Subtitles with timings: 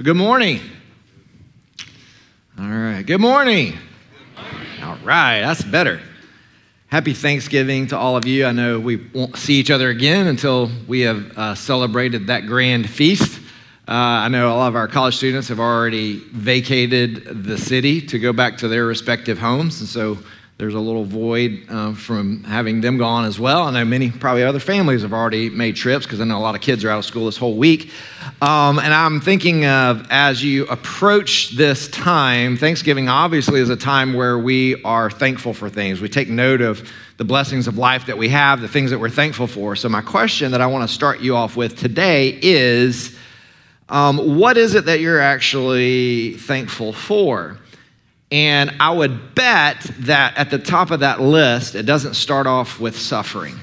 [0.00, 0.60] Good morning.
[2.56, 3.02] All right.
[3.02, 3.76] Good morning.
[4.80, 5.40] All right.
[5.40, 6.00] That's better.
[6.86, 8.46] Happy Thanksgiving to all of you.
[8.46, 12.88] I know we won't see each other again until we have uh, celebrated that grand
[12.88, 13.40] feast.
[13.88, 18.20] Uh, I know a lot of our college students have already vacated the city to
[18.20, 19.80] go back to their respective homes.
[19.80, 20.18] And so
[20.58, 23.62] there's a little void uh, from having them gone as well.
[23.62, 26.56] I know many, probably other families have already made trips because I know a lot
[26.56, 27.92] of kids are out of school this whole week.
[28.42, 34.14] Um, and I'm thinking of as you approach this time, Thanksgiving obviously is a time
[34.14, 36.00] where we are thankful for things.
[36.00, 39.10] We take note of the blessings of life that we have, the things that we're
[39.10, 39.76] thankful for.
[39.76, 43.16] So, my question that I want to start you off with today is
[43.88, 47.58] um, what is it that you're actually thankful for?
[48.30, 52.78] And I would bet that at the top of that list, it doesn't start off
[52.78, 53.56] with suffering.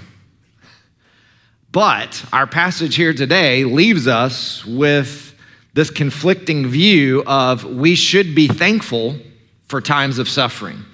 [1.71, 5.35] But our passage here today leaves us with
[5.73, 9.17] this conflicting view of we should be thankful
[9.67, 10.85] for times of suffering.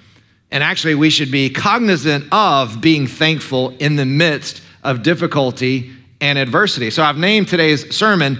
[0.50, 6.36] And actually, we should be cognizant of being thankful in the midst of difficulty and
[6.36, 6.90] adversity.
[6.90, 8.38] So I've named today's sermon,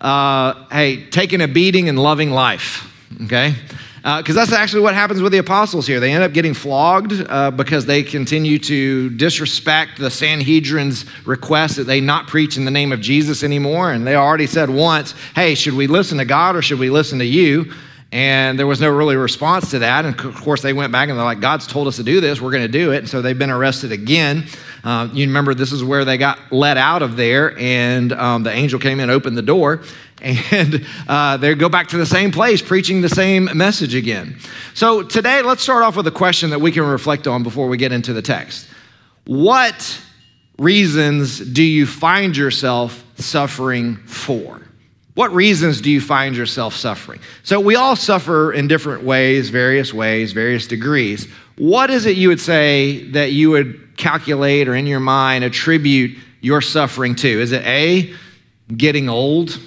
[0.00, 2.88] uh, Hey, Taking a Beating and Loving Life.
[3.24, 3.54] Okay?
[4.02, 6.00] Because uh, that's actually what happens with the apostles here.
[6.00, 11.84] They end up getting flogged uh, because they continue to disrespect the Sanhedrin's request that
[11.84, 13.92] they not preach in the name of Jesus anymore.
[13.92, 17.18] And they already said once, hey, should we listen to God or should we listen
[17.18, 17.70] to you?
[18.12, 20.04] And there was no really response to that.
[20.04, 22.40] And of course, they went back and they're like, God's told us to do this.
[22.40, 22.98] We're going to do it.
[22.98, 24.46] And so they've been arrested again.
[24.82, 28.50] Uh, you remember this is where they got let out of there, and um, the
[28.50, 29.82] angel came in and opened the door.
[30.22, 34.36] And uh, they go back to the same place, preaching the same message again.
[34.74, 37.78] So today, let's start off with a question that we can reflect on before we
[37.78, 38.68] get into the text.
[39.24, 39.98] What
[40.58, 44.60] reasons do you find yourself suffering for?
[45.14, 47.20] What reasons do you find yourself suffering?
[47.42, 51.28] So, we all suffer in different ways, various ways, various degrees.
[51.56, 56.16] What is it you would say that you would calculate or in your mind attribute
[56.40, 57.28] your suffering to?
[57.28, 58.14] Is it A,
[58.74, 59.58] getting old?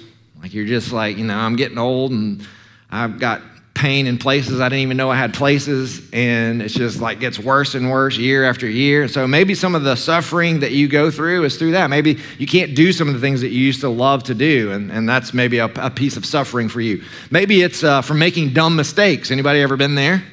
[0.42, 2.46] Like you're just like, you know, I'm getting old and
[2.90, 3.42] I've got
[3.84, 7.38] pain in places I didn't even know I had places, and it's just like gets
[7.38, 9.08] worse and worse year after year.
[9.08, 11.90] So maybe some of the suffering that you go through is through that.
[11.90, 14.72] Maybe you can't do some of the things that you used to love to do,
[14.72, 17.04] and, and that's maybe a, a piece of suffering for you.
[17.30, 19.30] Maybe it's uh, from making dumb mistakes.
[19.30, 20.24] Anybody ever been there?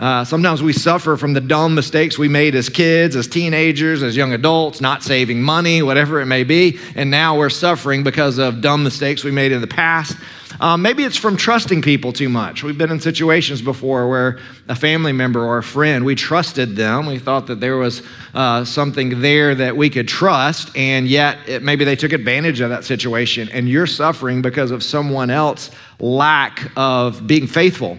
[0.00, 4.16] Uh, sometimes we suffer from the dumb mistakes we made as kids, as teenagers, as
[4.16, 6.78] young adults, not saving money, whatever it may be.
[6.94, 10.16] And now we're suffering because of dumb mistakes we made in the past.
[10.58, 12.62] Um, maybe it's from trusting people too much.
[12.62, 17.04] We've been in situations before where a family member or a friend, we trusted them.
[17.04, 18.02] We thought that there was
[18.32, 22.70] uh, something there that we could trust, and yet it, maybe they took advantage of
[22.70, 27.98] that situation, and you're suffering because of someone else lack of being faithful.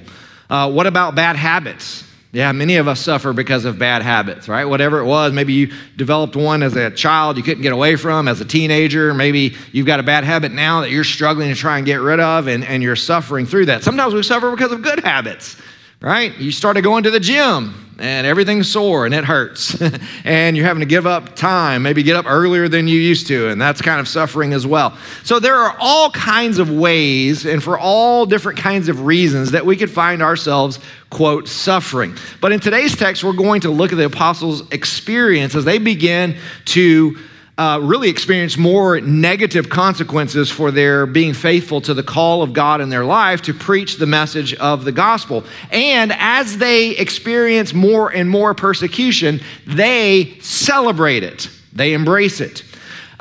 [0.51, 2.03] Uh, what about bad habits?
[2.33, 4.65] Yeah, many of us suffer because of bad habits, right?
[4.65, 8.27] Whatever it was, maybe you developed one as a child you couldn't get away from,
[8.27, 9.13] as a teenager.
[9.13, 12.19] Maybe you've got a bad habit now that you're struggling to try and get rid
[12.19, 13.81] of, and, and you're suffering through that.
[13.83, 15.55] Sometimes we suffer because of good habits,
[16.01, 16.37] right?
[16.37, 19.79] You started going to the gym, and everything's sore and it hurts.
[20.25, 23.49] and you're having to give up time, maybe get up earlier than you used to,
[23.49, 24.97] and that's kind of suffering as well.
[25.23, 29.65] So there are all kinds of ways and for all different kinds of reasons that
[29.65, 30.79] we could find ourselves,
[31.11, 32.17] quote, suffering.
[32.41, 36.37] But in today's text, we're going to look at the apostles' experience as they begin
[36.65, 37.17] to
[37.57, 42.81] uh, really experienced more negative consequences for their being faithful to the call of God
[42.81, 45.43] in their life to preach the message of the gospel.
[45.71, 52.63] And as they experience more and more persecution, they celebrate it, they embrace it.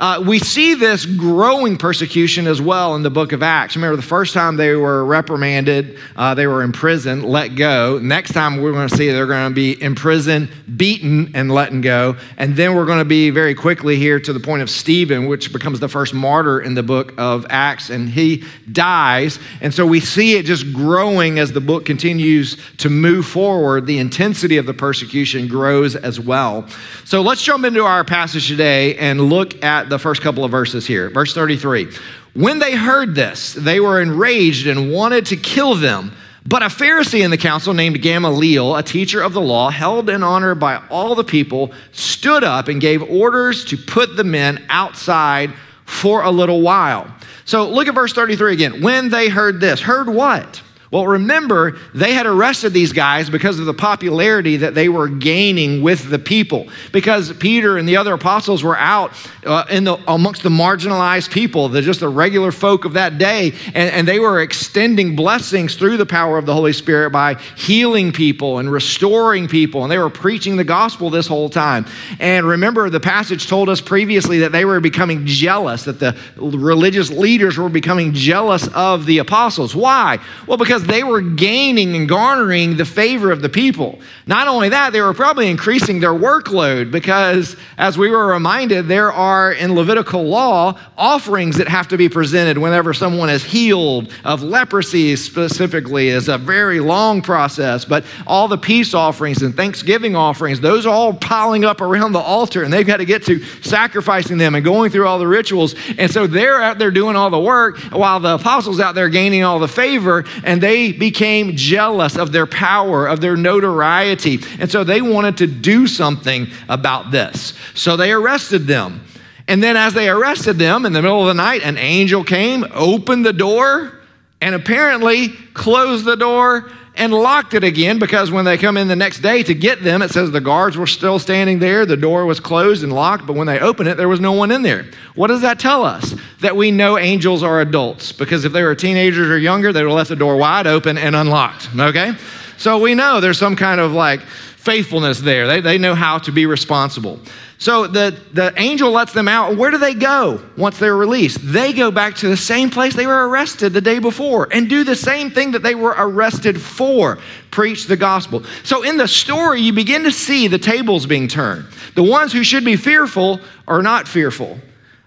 [0.01, 3.75] Uh, we see this growing persecution as well in the book of Acts.
[3.75, 7.99] Remember, the first time they were reprimanded, uh, they were imprisoned, let go.
[7.99, 12.17] Next time we're going to see they're going to be imprisoned, beaten, and let go.
[12.37, 15.53] And then we're going to be very quickly here to the point of Stephen, which
[15.53, 19.37] becomes the first martyr in the book of Acts, and he dies.
[19.61, 23.85] And so we see it just growing as the book continues to move forward.
[23.85, 26.67] The intensity of the persecution grows as well.
[27.05, 30.87] So let's jump into our passage today and look at the first couple of verses
[30.87, 31.11] here.
[31.11, 31.89] Verse 33.
[32.33, 36.13] When they heard this, they were enraged and wanted to kill them.
[36.43, 40.23] But a Pharisee in the council named Gamaliel, a teacher of the law, held in
[40.23, 45.53] honor by all the people, stood up and gave orders to put the men outside
[45.85, 47.13] for a little while.
[47.45, 48.81] So look at verse 33 again.
[48.81, 50.63] When they heard this, heard what?
[50.91, 55.81] Well, remember, they had arrested these guys because of the popularity that they were gaining
[55.81, 56.67] with the people.
[56.91, 59.13] Because Peter and the other apostles were out
[59.45, 63.53] uh, in the, amongst the marginalized people, the, just the regular folk of that day,
[63.67, 68.11] and, and they were extending blessings through the power of the Holy Spirit by healing
[68.11, 69.83] people and restoring people.
[69.83, 71.85] And they were preaching the gospel this whole time.
[72.19, 77.09] And remember, the passage told us previously that they were becoming jealous, that the religious
[77.09, 79.73] leaders were becoming jealous of the apostles.
[79.73, 80.19] Why?
[80.47, 83.99] Well, because because they were gaining and garnering the favor of the people.
[84.25, 89.11] Not only that, they were probably increasing their workload because, as we were reminded, there
[89.11, 94.41] are in Levitical law offerings that have to be presented whenever someone is healed of
[94.41, 97.85] leprosy, specifically, is a very long process.
[97.85, 102.19] But all the peace offerings and Thanksgiving offerings, those are all piling up around the
[102.19, 105.75] altar, and they've got to get to sacrificing them and going through all the rituals.
[105.97, 109.43] And so they're out there doing all the work while the apostles out there gaining
[109.43, 114.39] all the favor, and they they became jealous of their power, of their notoriety.
[114.57, 117.53] And so they wanted to do something about this.
[117.73, 119.03] So they arrested them.
[119.49, 122.65] And then, as they arrested them in the middle of the night, an angel came,
[122.73, 123.99] opened the door,
[124.39, 128.95] and apparently closed the door and locked it again because when they come in the
[128.95, 132.25] next day to get them, it says the guards were still standing there, the door
[132.25, 134.85] was closed and locked, but when they opened it, there was no one in there.
[135.15, 136.15] What does that tell us?
[136.41, 139.89] That we know angels are adults because if they were teenagers or younger, they would
[139.89, 142.13] have left the door wide open and unlocked, okay?
[142.57, 144.21] So we know there's some kind of like
[144.61, 145.47] faithfulness there.
[145.47, 147.19] They, they know how to be responsible.
[147.57, 149.57] So the, the angel lets them out.
[149.57, 151.39] Where do they go once they're released?
[151.41, 154.83] They go back to the same place they were arrested the day before and do
[154.83, 157.17] the same thing that they were arrested for
[157.49, 158.43] preach the gospel.
[158.63, 161.65] So in the story, you begin to see the tables being turned.
[161.95, 164.59] The ones who should be fearful are not fearful.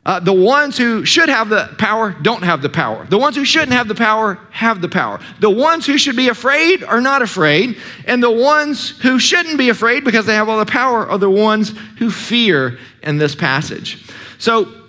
[0.06, 3.06] Uh, the ones who should have the power don't have the power.
[3.06, 5.18] The ones who shouldn't have the power have the power.
[5.40, 7.78] The ones who should be afraid are not afraid.
[8.06, 11.30] And the ones who shouldn't be afraid because they have all the power are the
[11.30, 14.04] ones who fear in this passage.
[14.36, 14.83] So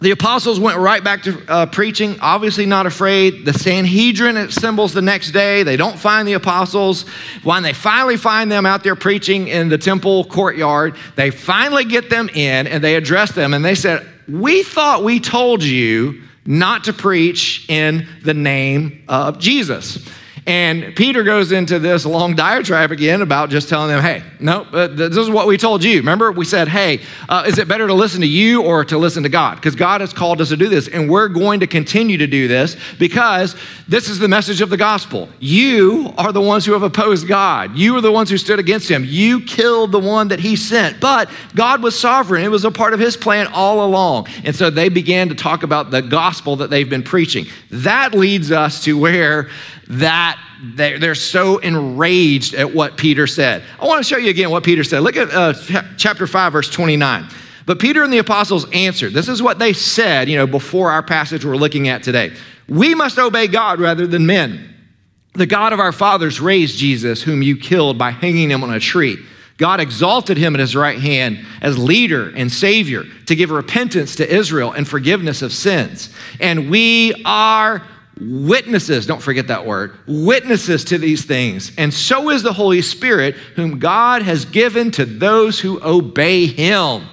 [0.00, 3.44] the apostles went right back to uh, preaching, obviously not afraid.
[3.44, 5.62] The Sanhedrin assembles the next day.
[5.62, 7.06] They don't find the apostles.
[7.42, 12.08] When they finally find them out there preaching in the temple courtyard, they finally get
[12.08, 16.84] them in and they address them and they said, we thought we told you not
[16.84, 19.98] to preach in the name of Jesus.
[20.50, 24.88] And Peter goes into this long diatribe again about just telling them, hey, no, uh,
[24.88, 25.98] this is what we told you.
[25.98, 29.22] Remember, we said, hey, uh, is it better to listen to you or to listen
[29.22, 29.54] to God?
[29.54, 32.48] Because God has called us to do this, and we're going to continue to do
[32.48, 33.54] this because
[33.86, 35.28] this is the message of the gospel.
[35.38, 37.76] You are the ones who have opposed God.
[37.76, 39.04] You are the ones who stood against him.
[39.06, 40.98] You killed the one that he sent.
[40.98, 44.26] But God was sovereign, it was a part of his plan all along.
[44.42, 47.46] And so they began to talk about the gospel that they've been preaching.
[47.70, 49.48] That leads us to where
[49.90, 50.40] that
[50.76, 53.64] they're so enraged at what Peter said.
[53.78, 55.00] I want to show you again what Peter said.
[55.00, 55.52] Look at uh,
[55.96, 57.28] chapter 5, verse 29.
[57.66, 59.12] But Peter and the apostles answered.
[59.12, 62.32] This is what they said, you know, before our passage we're looking at today.
[62.68, 64.74] We must obey God rather than men.
[65.34, 68.80] The God of our fathers raised Jesus, whom you killed by hanging him on a
[68.80, 69.18] tree.
[69.56, 74.34] God exalted him at his right hand as leader and savior to give repentance to
[74.34, 76.14] Israel and forgiveness of sins.
[76.40, 77.82] And we are
[78.20, 81.72] witnesses, don't forget that word, witnesses to these things.
[81.78, 87.06] And so is the Holy Spirit, whom God has given to those who obey him.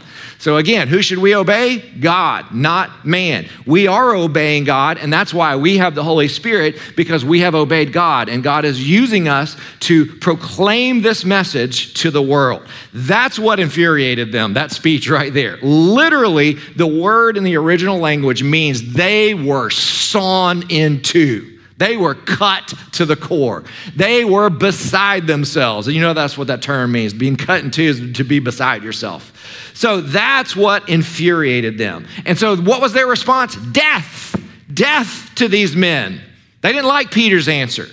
[0.47, 1.79] So again, who should we obey?
[1.99, 3.49] God, not man.
[3.65, 7.53] We are obeying God, and that's why we have the Holy Spirit because we have
[7.53, 12.65] obeyed God, and God is using us to proclaim this message to the world.
[12.93, 15.57] That's what infuriated them, that speech right there.
[15.61, 21.59] Literally, the word in the original language means they were sawn in two.
[21.77, 23.65] They were cut to the core.
[23.95, 25.87] They were beside themselves.
[25.87, 27.13] And you know that's what that term means.
[27.13, 29.33] Being cut in two is to be beside yourself.
[29.77, 32.07] So that's what infuriated them.
[32.25, 33.55] And so what was their response?
[33.55, 34.35] Death.
[34.73, 36.19] Death to these men.
[36.61, 37.85] They didn't like Peter's answer.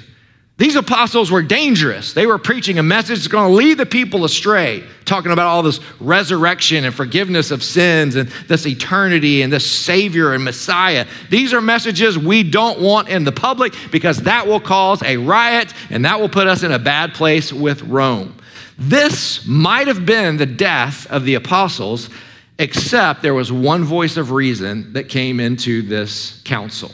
[0.56, 2.14] These apostles were dangerous.
[2.14, 5.62] They were preaching a message that's going to lead the people astray, talking about all
[5.62, 11.06] this resurrection and forgiveness of sins and this eternity and this Savior and Messiah.
[11.28, 15.74] These are messages we don't want in the public because that will cause a riot
[15.90, 18.34] and that will put us in a bad place with Rome.
[18.76, 22.10] This might have been the death of the apostles,
[22.58, 26.90] except there was one voice of reason that came into this council.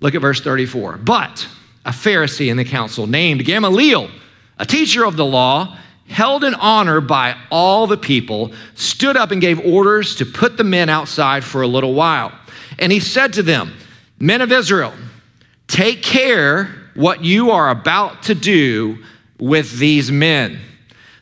[0.00, 0.98] Look at verse 34.
[0.98, 1.46] But
[1.84, 4.10] a Pharisee in the council named Gamaliel,
[4.58, 9.40] a teacher of the law, held in honor by all the people, stood up and
[9.40, 12.32] gave orders to put the men outside for a little while.
[12.78, 13.74] And he said to them,
[14.18, 14.92] Men of Israel,
[15.66, 18.98] take care what you are about to do
[19.38, 20.60] with these men.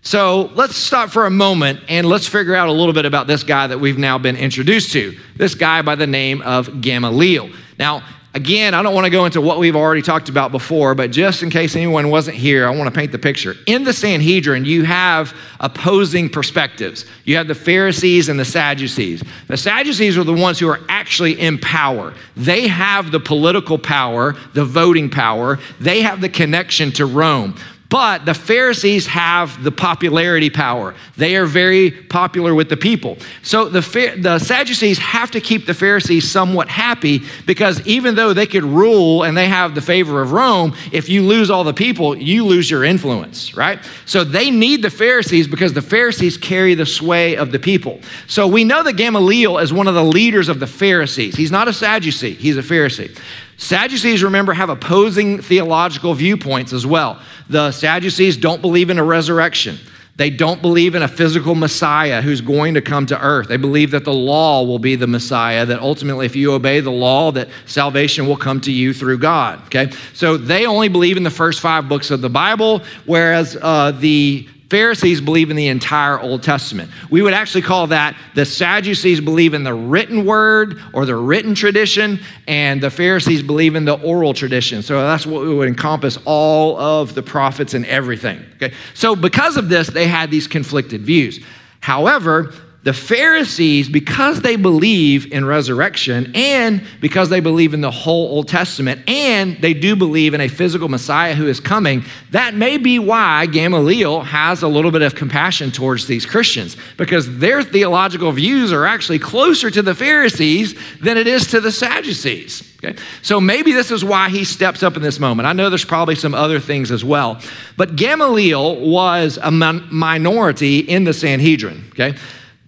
[0.03, 3.43] So let's stop for a moment and let's figure out a little bit about this
[3.43, 5.17] guy that we've now been introduced to.
[5.37, 7.51] This guy by the name of Gamaliel.
[7.79, 8.03] Now,
[8.33, 11.43] again, I don't want to go into what we've already talked about before, but just
[11.43, 13.55] in case anyone wasn't here, I want to paint the picture.
[13.67, 17.05] In the Sanhedrin, you have opposing perspectives.
[17.25, 19.23] You have the Pharisees and the Sadducees.
[19.49, 22.15] The Sadducees are the ones who are actually in power.
[22.37, 27.55] They have the political power, the voting power, they have the connection to Rome.
[27.91, 30.95] But the Pharisees have the popularity power.
[31.17, 33.19] They are very popular with the people.
[33.43, 33.81] So the,
[34.17, 39.25] the Sadducees have to keep the Pharisees somewhat happy because even though they could rule
[39.25, 42.71] and they have the favor of Rome, if you lose all the people, you lose
[42.71, 43.81] your influence, right?
[44.07, 48.01] So they need the Pharisees because the Pharisees carry the sway of the people.
[48.29, 51.35] So we know that Gamaliel is one of the leaders of the Pharisees.
[51.35, 53.19] He's not a Sadducee, he's a Pharisee.
[53.61, 57.21] Sadducees, remember, have opposing theological viewpoints as well.
[57.51, 59.79] The Sadducees don't believe in a resurrection.
[60.17, 63.49] They don't believe in a physical Messiah who's going to come to earth.
[63.49, 66.91] They believe that the law will be the Messiah, that ultimately, if you obey the
[66.91, 69.63] law, that salvation will come to you through God.
[69.67, 69.93] Okay?
[70.15, 74.49] So they only believe in the first five books of the Bible, whereas uh, the
[74.71, 76.93] Pharisees believe in the entire Old Testament.
[77.11, 81.57] We would actually call that the Sadducees believe in the written word or the written
[81.57, 84.83] tradition, and the Pharisees believe in the oral tradition.
[84.83, 88.45] So that's what would encompass all of the prophets and everything.
[88.55, 88.73] Okay?
[88.95, 91.41] So because of this, they had these conflicted views.
[91.81, 98.29] However, the Pharisees, because they believe in resurrection and because they believe in the whole
[98.29, 102.79] Old Testament and they do believe in a physical Messiah who is coming, that may
[102.79, 108.33] be why Gamaliel has a little bit of compassion towards these Christians because their theological
[108.33, 112.67] views are actually closer to the Pharisees than it is to the Sadducees.
[112.83, 112.99] Okay?
[113.21, 115.47] So maybe this is why he steps up in this moment.
[115.47, 117.43] I know there's probably some other things as well,
[117.77, 121.85] but Gamaliel was a minority in the Sanhedrin.
[121.91, 122.17] Okay?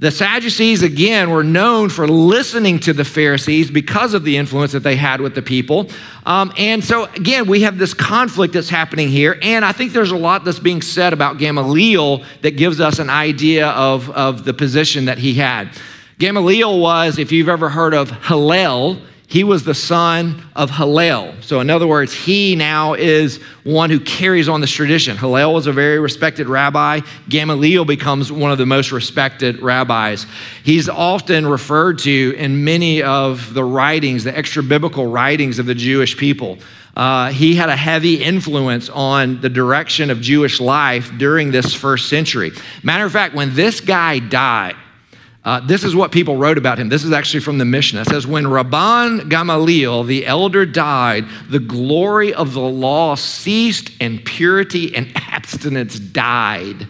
[0.03, 4.83] The Sadducees, again, were known for listening to the Pharisees because of the influence that
[4.83, 5.89] they had with the people.
[6.27, 9.39] Um, and so, again, we have this conflict that's happening here.
[9.43, 13.11] And I think there's a lot that's being said about Gamaliel that gives us an
[13.11, 15.69] idea of, of the position that he had.
[16.19, 18.99] Gamaliel was, if you've ever heard of Hillel,
[19.33, 21.33] he was the son of Hillel.
[21.41, 25.17] So, in other words, he now is one who carries on this tradition.
[25.17, 27.01] Hillel was a very respected rabbi.
[27.31, 30.27] Gamaliel becomes one of the most respected rabbis.
[30.65, 35.75] He's often referred to in many of the writings, the extra biblical writings of the
[35.75, 36.59] Jewish people.
[36.95, 42.11] Uh, he had a heavy influence on the direction of Jewish life during this first
[42.11, 42.53] century.
[42.83, 44.77] Matter of fact, when this guy died,
[45.45, 46.89] uh, this is what people wrote about him.
[46.89, 48.03] This is actually from the Mishnah.
[48.03, 54.25] It says, When Rabban Gamaliel, the elder, died, the glory of the law ceased, and
[54.25, 56.87] purity and abstinence died.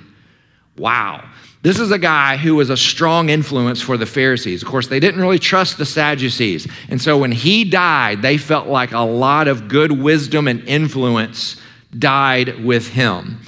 [0.76, 1.26] Wow.
[1.62, 4.62] This is a guy who was a strong influence for the Pharisees.
[4.62, 6.66] Of course, they didn't really trust the Sadducees.
[6.88, 11.56] And so when he died, they felt like a lot of good wisdom and influence
[11.99, 13.40] died with him.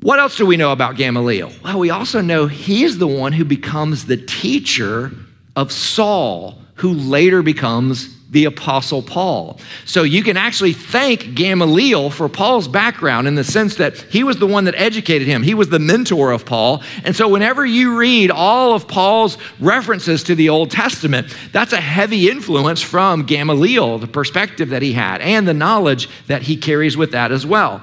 [0.00, 1.52] What else do we know about Gamaliel?
[1.64, 5.10] Well, we also know he is the one who becomes the teacher
[5.56, 9.58] of Saul, who later becomes the Apostle Paul.
[9.86, 14.36] So you can actually thank Gamaliel for Paul's background in the sense that he was
[14.36, 15.42] the one that educated him.
[15.42, 16.82] He was the mentor of Paul.
[17.04, 21.80] And so whenever you read all of Paul's references to the Old Testament, that's a
[21.80, 26.96] heavy influence from Gamaliel, the perspective that he had, and the knowledge that he carries
[26.96, 27.82] with that as well.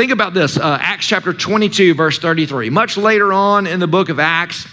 [0.00, 2.70] Think about this uh, Acts chapter 22, verse 33.
[2.70, 4.66] Much later on in the book of Acts,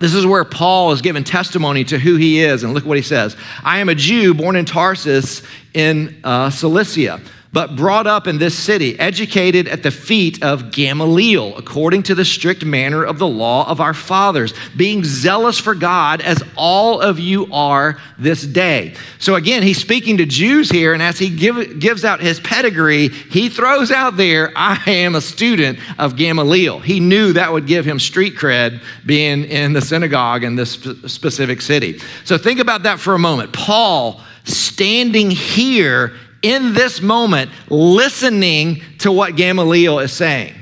[0.00, 2.62] this is where Paul is giving testimony to who he is.
[2.62, 5.42] And look what he says I am a Jew born in Tarsus
[5.74, 7.20] in uh, Cilicia
[7.54, 12.24] but brought up in this city, educated at the feet of Gamaliel, according to the
[12.24, 17.20] strict manner of the law of our fathers, being zealous for God as all of
[17.20, 18.96] you are this day.
[19.20, 23.08] So again, he's speaking to Jews here, and as he give, gives out his pedigree,
[23.08, 26.80] he throws out there, I am a student of Gamaliel.
[26.80, 31.62] He knew that would give him street cred being in the synagogue in this specific
[31.62, 32.00] city.
[32.24, 33.52] So think about that for a moment.
[33.52, 36.14] Paul standing here
[36.44, 40.54] in this moment listening to what Gamaliel is saying.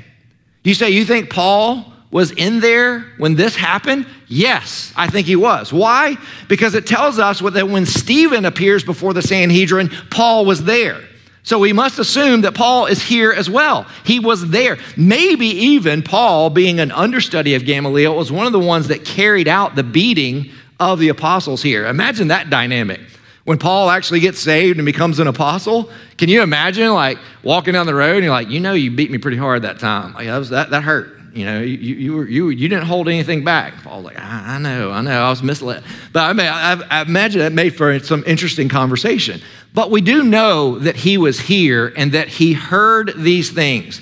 [0.63, 4.07] You say, you think Paul was in there when this happened?
[4.27, 5.73] Yes, I think he was.
[5.73, 6.15] Why?
[6.47, 11.01] Because it tells us that when Stephen appears before the Sanhedrin, Paul was there.
[11.45, 13.85] So we must assume that Paul is here as well.
[14.05, 14.77] He was there.
[14.95, 19.49] Maybe even Paul, being an understudy of Gamaliel, was one of the ones that carried
[19.49, 20.49] out the beating
[20.79, 21.87] of the apostles here.
[21.87, 23.01] Imagine that dynamic.
[23.45, 27.85] When Paul actually gets saved and becomes an apostle, can you imagine like walking down
[27.85, 30.13] the road and you're like, you know, you beat me pretty hard that time.
[30.13, 31.19] Like that, was, that, that hurt.
[31.33, 33.83] You know, you, you, were, you, you didn't hold anything back.
[33.83, 35.83] Paul's like, I, I know, I know, I was misled.
[36.13, 39.41] But I, mean, I, I imagine that made for some interesting conversation.
[39.73, 43.99] But we do know that he was here and that he heard these things.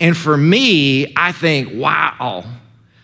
[0.00, 2.44] And for me, I think, wow.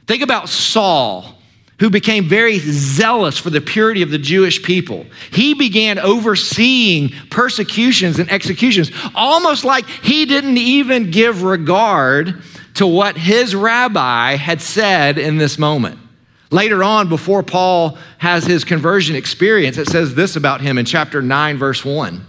[0.08, 1.37] Think about Saul
[1.78, 5.06] who became very zealous for the purity of the Jewish people.
[5.30, 12.42] He began overseeing persecutions and executions, almost like he didn't even give regard
[12.74, 15.98] to what his rabbi had said in this moment.
[16.50, 21.20] Later on, before Paul has his conversion experience, it says this about him in chapter
[21.20, 22.24] 9, verse 1.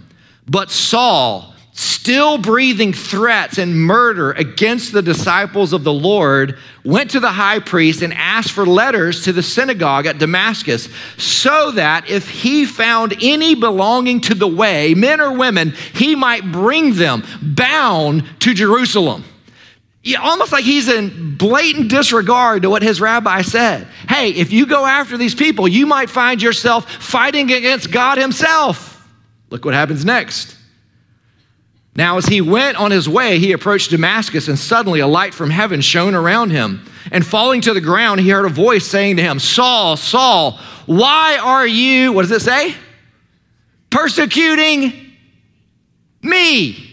[0.46, 1.49] But Saul,
[1.80, 7.58] still breathing threats and murder against the disciples of the Lord, went to the high
[7.58, 13.16] priest and asked for letters to the synagogue at Damascus, so that if he found
[13.22, 19.24] any belonging to the way, men or women, he might bring them bound to Jerusalem
[20.18, 23.86] almost like he's in blatant disregard to what his rabbi said.
[24.08, 29.06] Hey, if you go after these people, you might find yourself fighting against God himself.
[29.50, 30.56] Look what happens next.
[31.96, 35.50] Now, as he went on his way, he approached Damascus, and suddenly a light from
[35.50, 36.86] heaven shone around him.
[37.10, 41.38] And falling to the ground, he heard a voice saying to him, Saul, Saul, why
[41.42, 42.74] are you, what does it say?
[43.90, 44.92] Persecuting
[46.22, 46.86] me.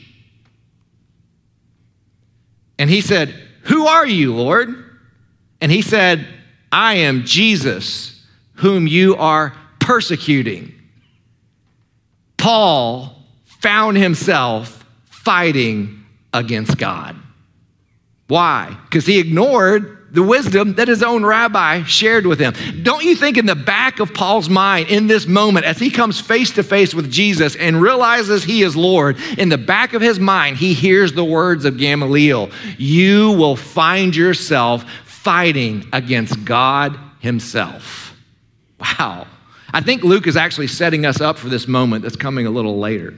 [2.80, 3.30] And he said,
[3.63, 4.84] Who are you, Lord?
[5.62, 6.27] And he said,
[6.72, 8.24] I am Jesus,
[8.56, 10.74] whom you are persecuting.
[12.38, 14.76] Paul found himself
[15.27, 17.13] fighting against God.
[18.29, 18.77] Why?
[18.86, 22.53] Because he ignored the wisdom that his own rabbi shared with him.
[22.81, 26.22] Don't you think, in the back of Paul's mind, in this moment, as he comes
[26.22, 30.17] face to face with Jesus and realizes he is Lord, in the back of his
[30.17, 38.15] mind, he hears the words of Gamaliel You will find yourself fighting against God himself.
[38.79, 39.27] Wow.
[39.74, 42.79] I think Luke is actually setting us up for this moment that's coming a little
[42.79, 43.13] later.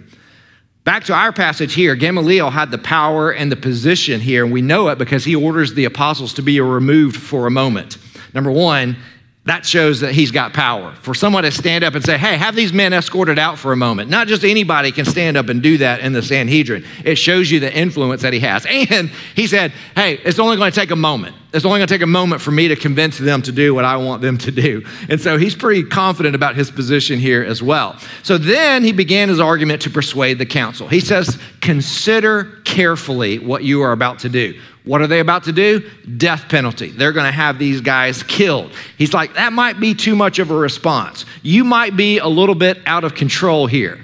[0.83, 4.61] Back to our passage here, Gamaliel had the power and the position here, and we
[4.61, 7.97] know it because he orders the apostles to be removed for a moment.
[8.33, 8.95] Number one,
[9.49, 10.93] that shows that he's got power.
[11.01, 13.75] For someone to stand up and say, hey, have these men escorted out for a
[13.75, 14.09] moment.
[14.09, 16.85] Not just anybody can stand up and do that in the Sanhedrin.
[17.03, 18.65] It shows you the influence that he has.
[18.89, 21.35] And he said, hey, it's only going to take a moment.
[21.53, 23.85] It's only going to take a moment for me to convince them to do what
[23.85, 24.85] I want them to do.
[25.09, 27.99] And so he's pretty confident about his position here as well.
[28.23, 30.87] So then he began his argument to persuade the council.
[30.87, 34.59] He says, consider carefully what you are about to do.
[34.89, 35.87] What are they about to do?
[36.17, 36.89] Death penalty.
[36.89, 38.71] They're going to have these guys killed.
[38.97, 41.25] He's like, that might be too much of a response.
[41.43, 44.03] You might be a little bit out of control here.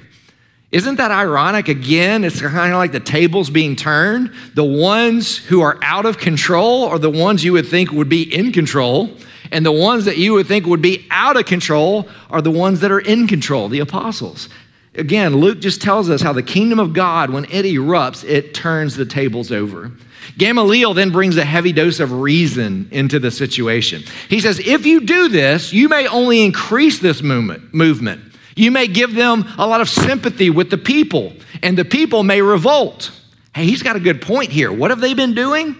[0.71, 1.69] Isn't that ironic?
[1.69, 4.31] Again, it's kind of like the tables being turned.
[4.53, 8.21] The ones who are out of control are the ones you would think would be
[8.21, 9.09] in control.
[9.51, 12.81] And the ones that you would think would be out of control are the ones
[12.81, 14.49] that are in control, the apostles.
[14.93, 18.95] Again, Luke just tells us how the kingdom of God, when it erupts, it turns
[18.95, 19.91] the tables over.
[20.37, 24.03] Gamaliel then brings a heavy dose of reason into the situation.
[24.29, 28.21] He says, if you do this, you may only increase this movement.
[28.55, 32.41] You may give them a lot of sympathy with the people, and the people may
[32.41, 33.11] revolt.
[33.53, 34.71] Hey, he's got a good point here.
[34.71, 35.75] What have they been doing?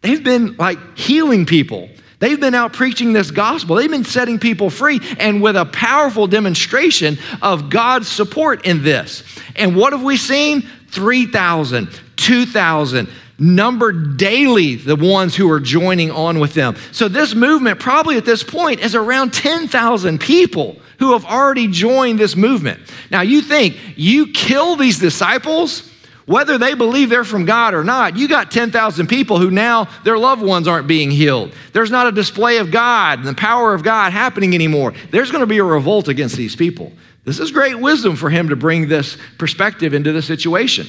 [0.00, 1.88] They've been like healing people.
[2.20, 3.76] They've been out preaching this gospel.
[3.76, 9.22] They've been setting people free and with a powerful demonstration of God's support in this.
[9.54, 10.68] And what have we seen?
[10.88, 13.08] 3,000, 2,000,
[13.38, 16.76] number daily the ones who are joining on with them.
[16.92, 22.18] So this movement, probably at this point, is around 10,000 people who have already joined
[22.18, 22.80] this movement.
[23.10, 25.88] Now, you think you kill these disciples,
[26.26, 30.18] whether they believe they're from God or not, you got 10,000 people who now their
[30.18, 31.54] loved ones aren't being healed.
[31.72, 34.92] There's not a display of God and the power of God happening anymore.
[35.10, 36.92] There's going to be a revolt against these people.
[37.24, 40.86] This is great wisdom for him to bring this perspective into the situation.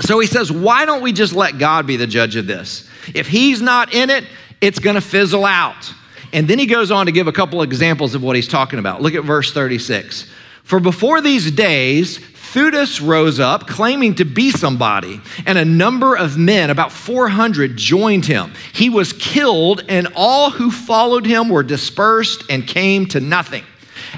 [0.00, 2.88] So he says, why don't we just let God be the judge of this?
[3.14, 4.24] If he's not in it,
[4.60, 5.92] it's going to fizzle out.
[6.32, 9.00] And then he goes on to give a couple examples of what he's talking about.
[9.00, 10.30] Look at verse 36.
[10.64, 16.38] For before these days, Theudas rose up, claiming to be somebody, and a number of
[16.38, 18.52] men, about 400, joined him.
[18.72, 23.64] He was killed, and all who followed him were dispersed and came to nothing.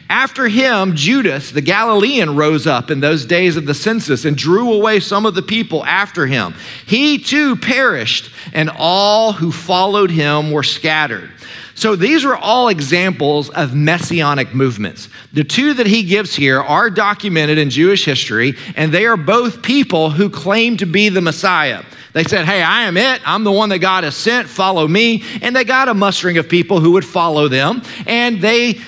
[0.09, 4.73] After him, Judas the Galilean rose up in those days of the census and drew
[4.73, 6.55] away some of the people after him.
[6.87, 11.31] He too perished, and all who followed him were scattered.
[11.75, 15.09] So these are all examples of messianic movements.
[15.33, 19.63] The two that he gives here are documented in Jewish history, and they are both
[19.63, 21.85] people who claim to be the Messiah.
[22.15, 23.21] They said, Hey, I am it.
[23.25, 24.49] I'm the one that God has sent.
[24.49, 25.23] Follow me.
[25.41, 27.83] And they got a mustering of people who would follow them.
[28.07, 28.81] And they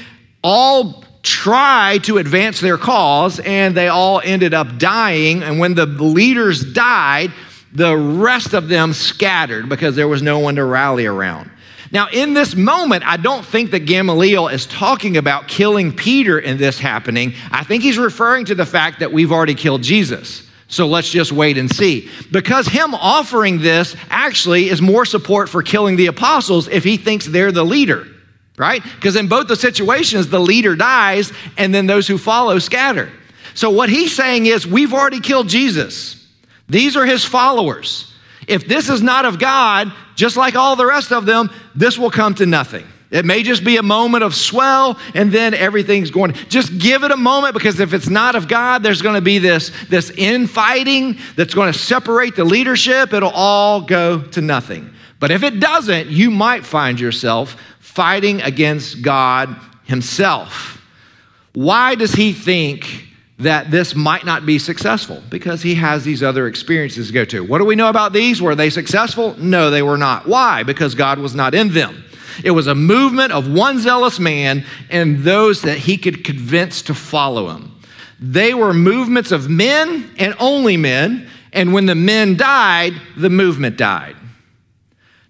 [0.42, 5.42] all tried to advance their cause, and they all ended up dying.
[5.42, 7.32] And when the leaders died,
[7.72, 11.50] the rest of them scattered because there was no one to rally around.
[11.92, 16.56] Now, in this moment, I don't think that Gamaliel is talking about killing Peter in
[16.56, 17.34] this happening.
[17.50, 20.48] I think he's referring to the fact that we've already killed Jesus.
[20.68, 22.08] So let's just wait and see.
[22.30, 27.26] Because him offering this actually is more support for killing the apostles if he thinks
[27.26, 28.06] they're the leader,
[28.60, 28.82] right?
[28.82, 33.10] Because in both the situations, the leader dies and then those who follow scatter.
[33.54, 36.28] So what he's saying is, we've already killed Jesus.
[36.68, 38.12] These are his followers.
[38.46, 42.10] If this is not of God, just like all the rest of them, this will
[42.10, 42.86] come to nothing.
[43.10, 46.34] It may just be a moment of swell and then everything's going.
[46.48, 49.38] Just give it a moment because if it's not of God, there's going to be
[49.38, 53.12] this, this infighting that's going to separate the leadership.
[53.12, 54.94] It'll all go to nothing.
[55.20, 59.54] But if it doesn't, you might find yourself fighting against God
[59.84, 60.84] Himself.
[61.52, 63.06] Why does He think
[63.40, 67.42] that this might not be successful because he has these other experiences to go to.
[67.42, 68.40] What do we know about these?
[68.40, 69.34] Were they successful?
[69.38, 70.28] No, they were not.
[70.28, 70.62] Why?
[70.62, 72.04] Because God was not in them.
[72.44, 76.94] It was a movement of one zealous man and those that he could convince to
[76.94, 77.74] follow him.
[78.20, 83.78] They were movements of men and only men, and when the men died, the movement
[83.78, 84.16] died.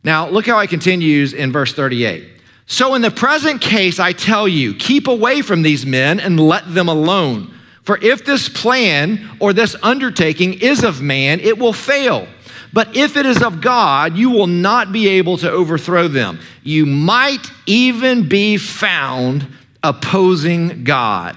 [0.02, 2.28] Now, look how he continues in verse 38.
[2.66, 6.72] So, in the present case, I tell you, keep away from these men and let
[6.72, 7.52] them alone.
[7.82, 12.28] For if this plan or this undertaking is of man, it will fail.
[12.72, 16.38] But if it is of God, you will not be able to overthrow them.
[16.62, 19.46] You might even be found
[19.82, 21.36] opposing God.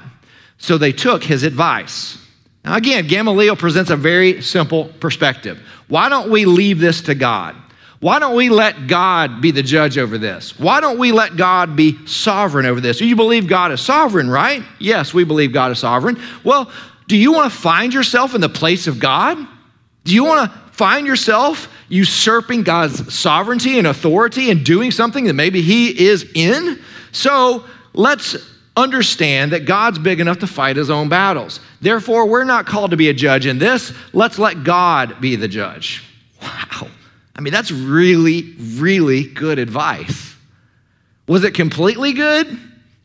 [0.59, 2.19] So they took his advice.
[2.63, 5.59] Now, again, Gamaliel presents a very simple perspective.
[5.87, 7.55] Why don't we leave this to God?
[8.03, 10.59] Why don't we let God be the judge over this?
[10.59, 12.99] Why don't we let God be sovereign over this?
[12.99, 14.61] You believe God is sovereign, right?
[14.77, 16.21] Yes, we believe God is sovereign.
[16.43, 16.69] Well,
[17.07, 19.37] do you want to find yourself in the place of God?
[20.03, 25.33] Do you want to find yourself usurping God's sovereignty and authority and doing something that
[25.33, 26.81] maybe He is in?
[27.13, 27.63] So
[27.93, 28.35] let's
[28.75, 31.61] understand that God's big enough to fight His own battles.
[31.79, 33.93] Therefore, we're not called to be a judge in this.
[34.11, 36.03] Let's let God be the judge.
[36.41, 36.89] Wow.
[37.35, 40.35] I mean, that's really, really good advice.
[41.27, 42.59] Was it completely good?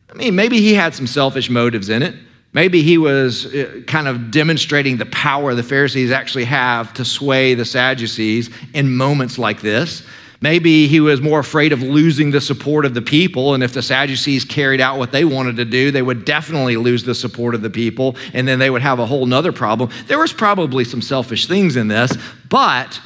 [0.09, 2.15] I mean, maybe he had some selfish motives in it.
[2.51, 7.53] Maybe he was uh, kind of demonstrating the power the Pharisees actually have to sway
[7.53, 10.03] the Sadducees in moments like this.
[10.41, 13.53] Maybe he was more afraid of losing the support of the people.
[13.53, 17.03] And if the Sadducees carried out what they wanted to do, they would definitely lose
[17.03, 18.15] the support of the people.
[18.33, 19.89] And then they would have a whole nother problem.
[20.07, 22.99] There was probably some selfish things in this, but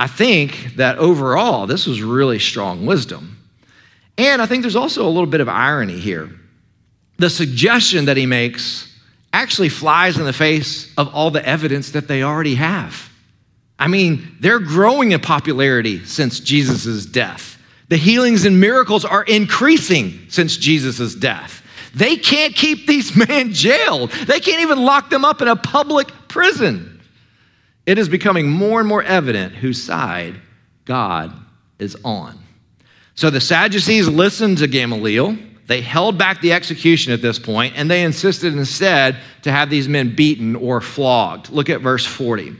[0.00, 3.36] I think that overall, this was really strong wisdom.
[4.16, 6.30] And I think there's also a little bit of irony here.
[7.18, 8.90] The suggestion that he makes
[9.34, 13.10] actually flies in the face of all the evidence that they already have.
[13.78, 17.58] I mean, they're growing in popularity since Jesus' death.
[17.90, 21.62] The healings and miracles are increasing since Jesus' death.
[21.94, 24.12] They can't keep these men jailed.
[24.12, 26.99] They can't even lock them up in a public prison
[27.86, 30.40] it is becoming more and more evident whose side
[30.84, 31.32] God
[31.78, 32.38] is on.
[33.14, 35.36] So the Sadducees listened to Gamaliel.
[35.66, 39.88] They held back the execution at this point, and they insisted instead to have these
[39.88, 41.50] men beaten or flogged.
[41.50, 42.56] Look at verse 40.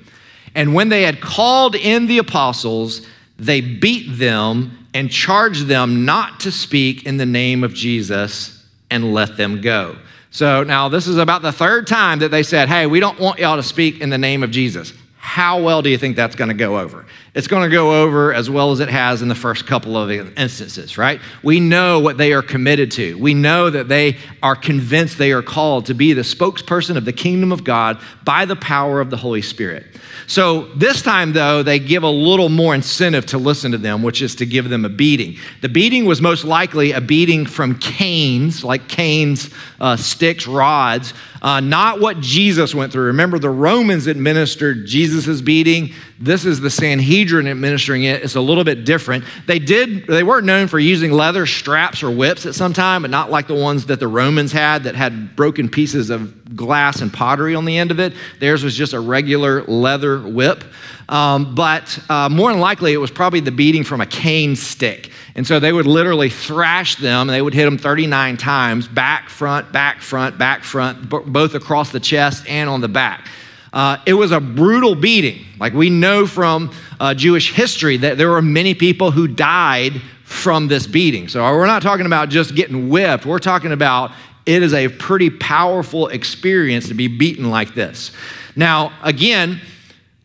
[0.54, 3.06] And when they had called in the apostles,
[3.38, 9.14] they beat them and charged them not to speak in the name of Jesus and
[9.14, 9.96] let them go.
[10.30, 13.38] So now this is about the third time that they said, Hey, we don't want
[13.38, 16.48] y'all to speak in the name of Jesus how well do you think that's going
[16.48, 17.04] to go over?
[17.32, 20.10] It's going to go over as well as it has in the first couple of
[20.10, 21.20] instances, right?
[21.44, 23.16] We know what they are committed to.
[23.18, 27.12] We know that they are convinced they are called to be the spokesperson of the
[27.12, 29.86] kingdom of God by the power of the Holy Spirit.
[30.26, 34.22] So this time, though, they give a little more incentive to listen to them, which
[34.22, 35.36] is to give them a beating.
[35.60, 41.60] The beating was most likely a beating from canes, like canes, uh, sticks, rods, uh,
[41.60, 43.04] not what Jesus went through.
[43.04, 45.94] Remember, the Romans administered Jesus' beating.
[46.18, 49.24] This is the Sanhedrin Sanhedrin administering it, it's a little bit different.
[49.46, 53.10] They did, they weren't known for using leather straps or whips at some time, but
[53.10, 57.12] not like the ones that the Romans had that had broken pieces of glass and
[57.12, 58.14] pottery on the end of it.
[58.38, 60.64] Theirs was just a regular leather whip.
[61.10, 65.10] Um, but uh, more than likely, it was probably the beating from a cane stick.
[65.34, 67.26] And so they would literally thrash them.
[67.26, 72.00] They would hit them 39 times back, front, back, front, back, front, both across the
[72.00, 73.28] chest and on the back.
[73.72, 75.44] Uh, it was a brutal beating.
[75.58, 80.68] Like we know from uh, Jewish history that there were many people who died from
[80.68, 81.26] this beating.
[81.26, 84.12] So we're not talking about just getting whipped, we're talking about
[84.46, 88.12] it is a pretty powerful experience to be beaten like this.
[88.56, 89.60] Now, again,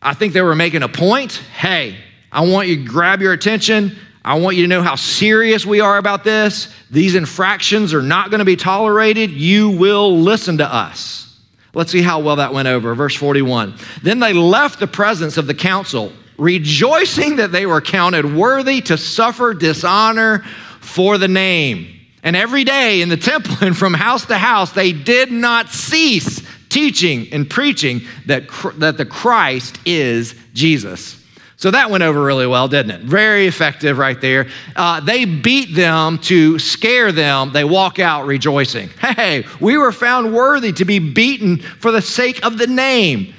[0.00, 1.32] I think they were making a point.
[1.32, 1.96] Hey,
[2.32, 3.96] I want you to grab your attention.
[4.24, 6.74] I want you to know how serious we are about this.
[6.90, 9.30] These infractions are not going to be tolerated.
[9.30, 11.38] You will listen to us.
[11.74, 12.94] Let's see how well that went over.
[12.94, 13.74] Verse 41.
[14.02, 18.98] Then they left the presence of the council, rejoicing that they were counted worthy to
[18.98, 20.40] suffer dishonor
[20.80, 21.88] for the name.
[22.22, 26.42] And every day in the temple and from house to house, they did not cease
[26.68, 31.22] teaching and preaching that, that the Christ is Jesus.
[31.58, 33.00] So that went over really well, didn't it?
[33.02, 34.48] Very effective right there.
[34.74, 37.52] Uh, they beat them to scare them.
[37.52, 38.90] They walk out rejoicing.
[39.16, 43.32] Hey, we were found worthy to be beaten for the sake of the name.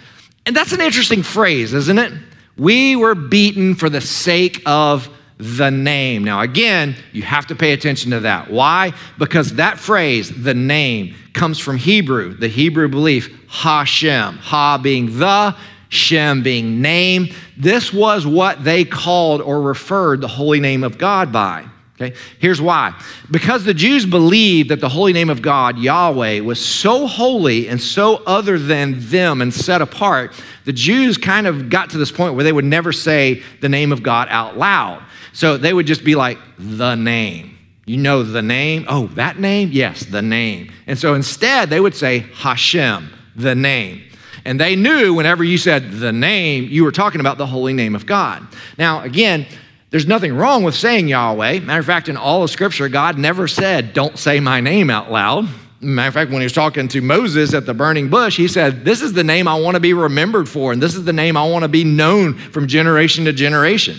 [0.48, 2.14] And that's an interesting phrase, isn't it?
[2.58, 6.24] We were beaten for the sake of the name.
[6.24, 8.50] Now, again, you have to pay attention to that.
[8.50, 8.94] Why?
[9.20, 14.38] Because that phrase, the name, comes from Hebrew, the Hebrew belief, Hashem.
[14.38, 15.56] Ha being the,
[15.90, 17.34] Shem being name.
[17.56, 21.66] This was what they called or referred the holy name of God by.
[22.00, 22.94] Okay, here's why.
[23.32, 27.82] Because the Jews believed that the holy name of God, Yahweh, was so holy and
[27.82, 30.32] so other than them and set apart,
[30.66, 33.92] the Jews kind of got to this point where they would never say the name
[33.92, 35.02] of God out loud.
[35.34, 37.58] So they would just be like, the name.
[37.88, 38.86] You know the name?
[38.88, 39.70] Oh, that name?
[39.72, 40.72] Yes, the name.
[40.86, 44.04] And so instead, they would say Hashem, the name.
[44.46, 47.96] And they knew whenever you said the name, you were talking about the holy name
[47.96, 48.46] of God.
[48.78, 49.48] Now, again,
[49.90, 51.62] there's nothing wrong with saying Yahweh.
[51.62, 55.12] Matter of fact, in all of Scripture, God never said, Don't say my name out
[55.12, 55.48] loud.
[55.80, 58.84] Matter of fact, when he was talking to Moses at the burning bush, he said,
[58.84, 61.38] This is the name I want to be remembered for, and this is the name
[61.38, 63.98] I want to be known from generation to generation.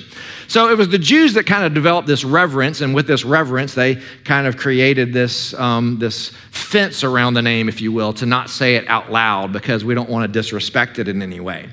[0.48, 3.74] So it was the Jews that kind of developed this reverence, and with this reverence,
[3.74, 8.26] they kind of created this, um, this fence around the name, if you will, to
[8.26, 11.68] not say it out loud because we don't want to disrespect it in any way.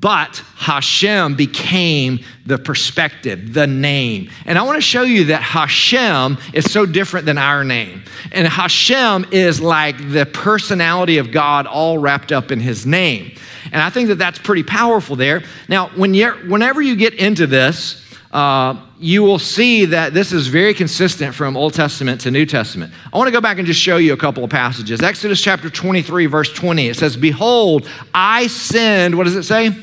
[0.00, 4.30] But Hashem became the perspective, the name.
[4.46, 8.02] And I want to show you that Hashem is so different than our name.
[8.32, 13.36] And Hashem is like the personality of God all wrapped up in his name.
[13.72, 15.42] And I think that that's pretty powerful there.
[15.68, 20.46] Now, when you're, whenever you get into this, uh, you will see that this is
[20.46, 22.92] very consistent from Old Testament to New Testament.
[23.12, 25.02] I want to go back and just show you a couple of passages.
[25.02, 29.74] Exodus chapter 23, verse 20, it says, Behold, I send, what does it say?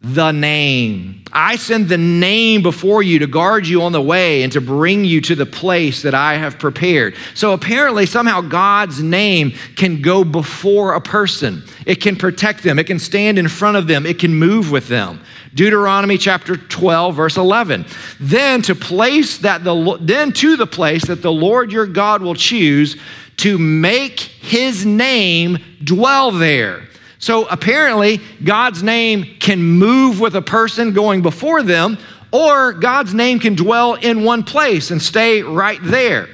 [0.00, 1.24] The name.
[1.32, 5.04] I send the name before you to guard you on the way and to bring
[5.04, 7.16] you to the place that I have prepared.
[7.34, 11.64] So apparently, somehow God's name can go before a person.
[11.84, 14.88] It can protect them, it can stand in front of them, it can move with
[14.88, 15.20] them.
[15.54, 17.84] Deuteronomy chapter 12 verse 11.
[18.20, 22.36] Then to place that the then to the place that the Lord your God will
[22.36, 22.96] choose
[23.38, 26.88] to make his name dwell there.
[27.18, 31.98] So apparently God's name can move with a person going before them
[32.30, 36.28] or God's name can dwell in one place and stay right there.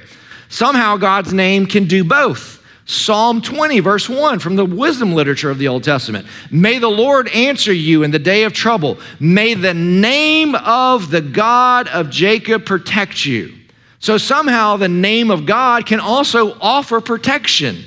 [0.49, 2.61] Somehow God's name can do both.
[2.87, 6.27] Psalm 20, verse 1 from the wisdom literature of the Old Testament.
[6.51, 8.99] May the Lord answer you in the day of trouble.
[9.19, 13.55] May the name of the God of Jacob protect you.
[13.99, 17.83] So somehow the name of God can also offer protection.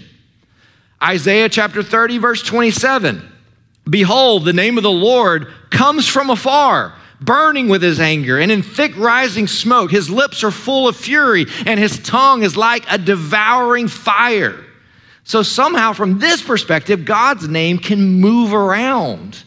[1.02, 3.32] Isaiah chapter 30, verse 27.
[3.88, 8.62] Behold, the name of the Lord comes from afar burning with his anger and in
[8.62, 9.90] thick rising smoke.
[9.90, 14.64] His lips are full of fury, and his tongue is like a devouring fire.
[15.24, 19.42] So, somehow, from this perspective, God's name can move around.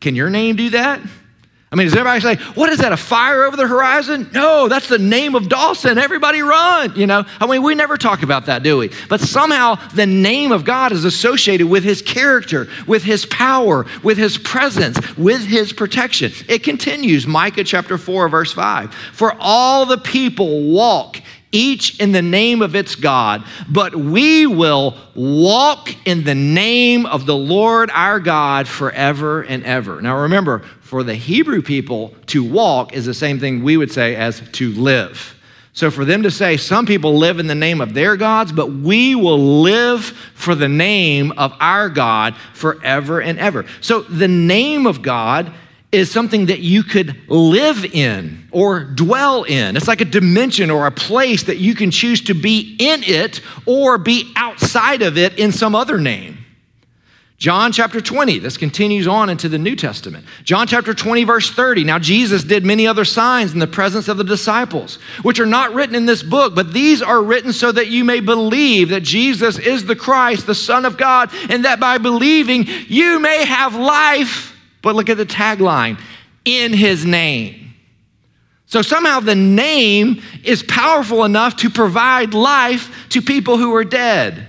[0.00, 1.00] Can your name do that?
[1.72, 4.28] I mean, does everybody say, What is that, a fire over the horizon?
[4.32, 5.98] No, that's the name of Dawson.
[5.98, 6.96] Everybody run.
[6.96, 8.90] You know, I mean, we never talk about that, do we?
[9.08, 14.18] But somehow the name of God is associated with his character, with his power, with
[14.18, 16.32] his presence, with his protection.
[16.48, 18.92] It continues, Micah chapter 4, verse 5.
[18.92, 21.18] For all the people walk
[21.52, 27.26] each in the name of its God, but we will walk in the name of
[27.26, 30.00] the Lord our God forever and ever.
[30.00, 34.16] Now remember, for the Hebrew people, to walk is the same thing we would say
[34.16, 35.36] as to live.
[35.72, 38.72] So for them to say, some people live in the name of their gods, but
[38.72, 43.64] we will live for the name of our God forever and ever.
[43.80, 45.52] So the name of God
[45.92, 49.76] is something that you could live in or dwell in.
[49.76, 53.40] It's like a dimension or a place that you can choose to be in it
[53.66, 56.38] or be outside of it in some other name.
[57.38, 60.26] John chapter 20, this continues on into the New Testament.
[60.44, 61.84] John chapter 20, verse 30.
[61.84, 65.72] Now, Jesus did many other signs in the presence of the disciples, which are not
[65.72, 69.58] written in this book, but these are written so that you may believe that Jesus
[69.58, 74.59] is the Christ, the Son of God, and that by believing you may have life
[74.82, 76.00] but look at the tagline
[76.44, 77.74] in his name.
[78.66, 84.46] So somehow the name is powerful enough to provide life to people who are dead.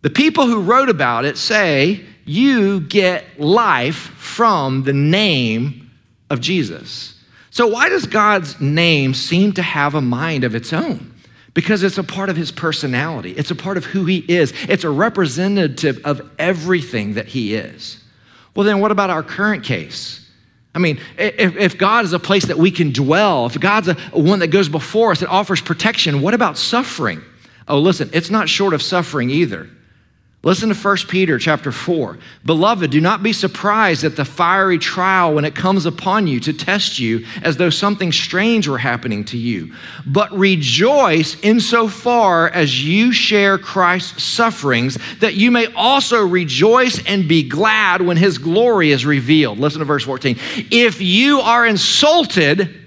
[0.00, 5.90] The people who wrote about it say you get life from the name
[6.30, 7.14] of Jesus.
[7.50, 11.14] So, why does God's name seem to have a mind of its own?
[11.54, 14.84] Because it's a part of his personality, it's a part of who he is, it's
[14.84, 18.03] a representative of everything that he is.
[18.54, 20.20] Well, then what about our current case?
[20.74, 23.94] I mean, if, if God is a place that we can dwell, if God's a,
[24.12, 27.22] one that goes before us that offers protection, what about suffering?
[27.68, 29.68] Oh, listen, it's not short of suffering either.
[30.44, 32.18] Listen to 1 Peter chapter 4.
[32.44, 36.52] Beloved, do not be surprised at the fiery trial when it comes upon you to
[36.52, 39.74] test you as though something strange were happening to you.
[40.04, 47.48] But rejoice insofar as you share Christ's sufferings, that you may also rejoice and be
[47.48, 49.58] glad when his glory is revealed.
[49.58, 50.38] Listen to verse 14.
[50.70, 52.82] If you are insulted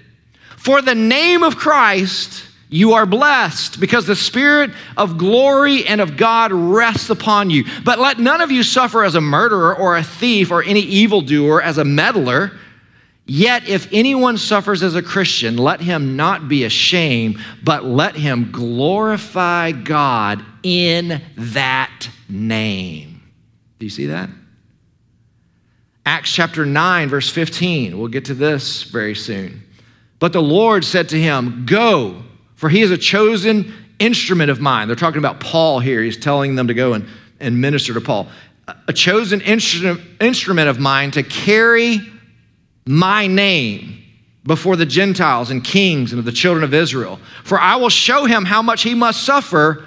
[0.56, 6.16] for the name of Christ, you are blessed because the Spirit of glory and of
[6.16, 7.64] God rests upon you.
[7.82, 11.62] But let none of you suffer as a murderer or a thief or any evildoer,
[11.62, 12.52] as a meddler.
[13.24, 18.50] Yet if anyone suffers as a Christian, let him not be ashamed, but let him
[18.50, 23.22] glorify God in that name.
[23.78, 24.28] Do you see that?
[26.04, 27.98] Acts chapter 9, verse 15.
[27.98, 29.62] We'll get to this very soon.
[30.18, 32.22] But the Lord said to him, Go
[32.58, 34.88] for he is a chosen instrument of mine.
[34.88, 36.02] They're talking about Paul here.
[36.02, 37.06] He's telling them to go and,
[37.38, 38.26] and minister to Paul.
[38.88, 42.00] A chosen instrument, instrument of mine to carry
[42.84, 44.02] my name
[44.42, 47.20] before the Gentiles and kings and the children of Israel.
[47.44, 49.86] For I will show him how much he must suffer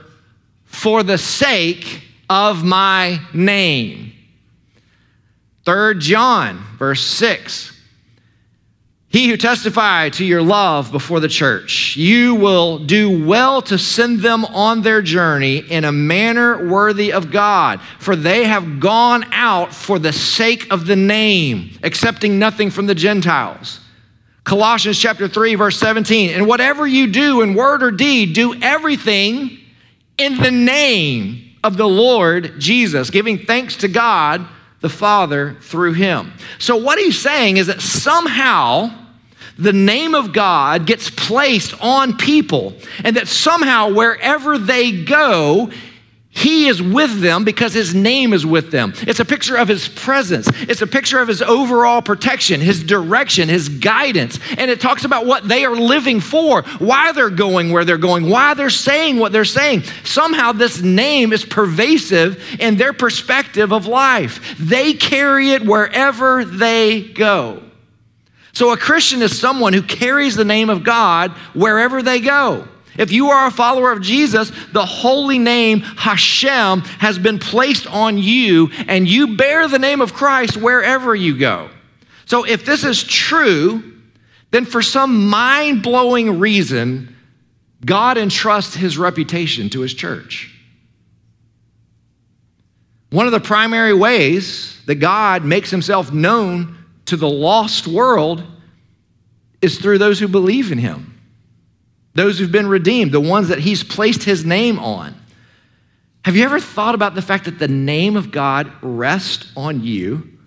[0.64, 4.14] for the sake of my name.
[5.66, 7.81] Third John, verse 6.
[9.12, 14.21] He who testified to your love before the church, you will do well to send
[14.21, 19.74] them on their journey in a manner worthy of God, for they have gone out
[19.74, 23.82] for the sake of the name, accepting nothing from the Gentiles.
[24.45, 29.60] Colossians chapter 3 verse 17, and whatever you do in word or deed, do everything
[30.17, 34.47] in the name of the Lord Jesus, giving thanks to God
[34.82, 36.34] the Father through him.
[36.60, 38.91] So what he's saying is that somehow
[39.58, 45.72] the name of God gets placed on people, and that somehow wherever they go,
[46.34, 48.94] he is with them because his name is with them.
[49.02, 50.50] It's a picture of his presence.
[50.62, 54.39] It's a picture of his overall protection, his direction, his guidance.
[54.58, 58.30] And it talks about what they are living for, why they're going where they're going,
[58.30, 59.84] why they're saying what they're saying.
[60.06, 64.56] Somehow this name is pervasive in their perspective of life.
[64.58, 67.62] They carry it wherever they go.
[68.54, 72.67] So a Christian is someone who carries the name of God wherever they go.
[72.97, 78.17] If you are a follower of Jesus, the holy name Hashem has been placed on
[78.17, 81.69] you, and you bear the name of Christ wherever you go.
[82.25, 83.99] So if this is true,
[84.51, 87.15] then for some mind blowing reason,
[87.86, 90.54] God entrusts his reputation to his church.
[93.10, 98.43] One of the primary ways that God makes himself known to the lost world
[99.62, 101.21] is through those who believe in him,
[102.13, 105.15] those who've been redeemed, the ones that he's placed his name on.
[106.26, 110.38] Have you ever thought about the fact that the name of God rests on you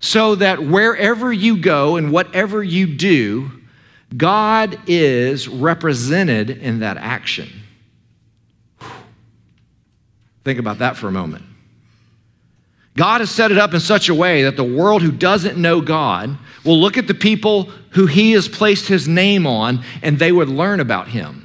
[0.00, 3.50] so that wherever you go and whatever you do,
[4.16, 7.48] God is represented in that action?
[10.44, 11.44] Think about that for a moment.
[12.96, 15.80] God has set it up in such a way that the world who doesn't know
[15.80, 20.32] God will look at the people who He has placed His name on and they
[20.32, 21.44] would learn about Him.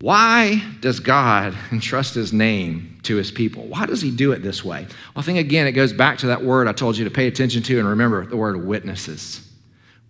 [0.00, 3.66] Why does God entrust his name to his people?
[3.66, 4.82] Why does he do it this way?
[4.82, 7.26] Well, I think again, it goes back to that word I told you to pay
[7.26, 9.44] attention to and remember the word witnesses.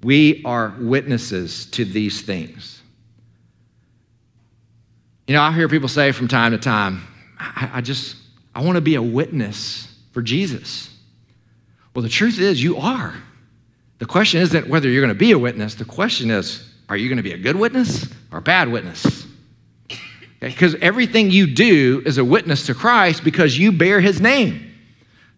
[0.02, 2.82] We are witnesses to these things.
[5.26, 7.02] You know, I hear people say from time to time,
[7.38, 8.16] I, I just,
[8.58, 10.90] I want to be a witness for Jesus.
[11.94, 13.14] Well, the truth is, you are.
[14.00, 15.76] The question isn't whether you're going to be a witness.
[15.76, 19.28] The question is, are you going to be a good witness or a bad witness?
[20.40, 20.84] Because okay?
[20.84, 24.74] everything you do is a witness to Christ because you bear his name.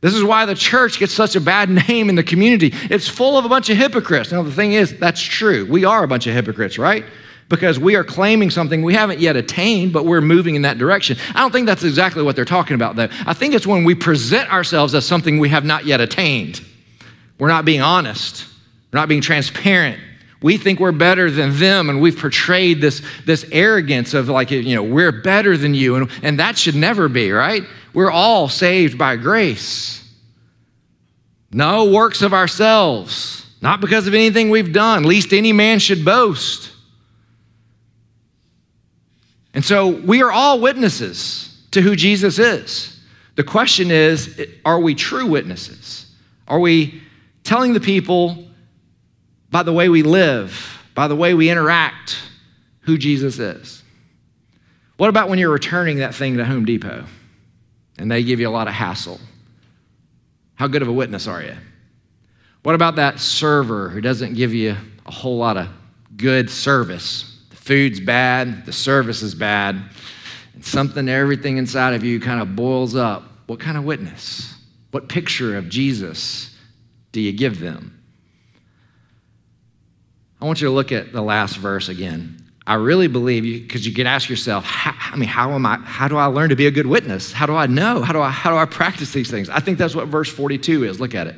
[0.00, 2.72] This is why the church gets such a bad name in the community.
[2.84, 4.32] It's full of a bunch of hypocrites.
[4.32, 5.66] Now, the thing is, that's true.
[5.70, 7.04] We are a bunch of hypocrites, right?
[7.50, 11.18] Because we are claiming something we haven't yet attained, but we're moving in that direction.
[11.34, 13.08] I don't think that's exactly what they're talking about, though.
[13.26, 16.64] I think it's when we present ourselves as something we have not yet attained.
[17.40, 18.46] We're not being honest,
[18.92, 20.00] we're not being transparent.
[20.42, 24.74] We think we're better than them, and we've portrayed this, this arrogance of like, you
[24.74, 25.96] know, we're better than you.
[25.96, 27.62] And, and that should never be, right?
[27.92, 30.02] We're all saved by grace.
[31.52, 36.70] No works of ourselves, not because of anything we've done, least any man should boast.
[39.54, 43.00] And so we are all witnesses to who Jesus is.
[43.36, 46.06] The question is are we true witnesses?
[46.46, 47.02] Are we
[47.44, 48.44] telling the people
[49.50, 52.18] by the way we live, by the way we interact,
[52.80, 53.82] who Jesus is.
[54.96, 57.04] What about when you're returning that thing to Home Depot
[57.98, 59.20] and they give you a lot of hassle?
[60.54, 61.56] How good of a witness are you?
[62.62, 64.76] What about that server who doesn't give you
[65.06, 65.68] a whole lot of
[66.16, 67.29] good service?
[67.70, 69.80] Food's bad, the service is bad,
[70.54, 73.22] and something, everything inside of you kind of boils up.
[73.46, 74.56] What kind of witness?
[74.90, 76.52] What picture of Jesus
[77.12, 77.96] do you give them?
[80.40, 82.44] I want you to look at the last verse again.
[82.66, 85.76] I really believe you because you could ask yourself, I mean, how am I?
[85.76, 87.32] How do I learn to be a good witness?
[87.32, 88.02] How do I know?
[88.02, 88.30] How do I?
[88.30, 89.48] How do I practice these things?
[89.48, 90.98] I think that's what verse 42 is.
[90.98, 91.36] Look at it.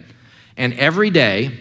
[0.57, 1.61] And every day,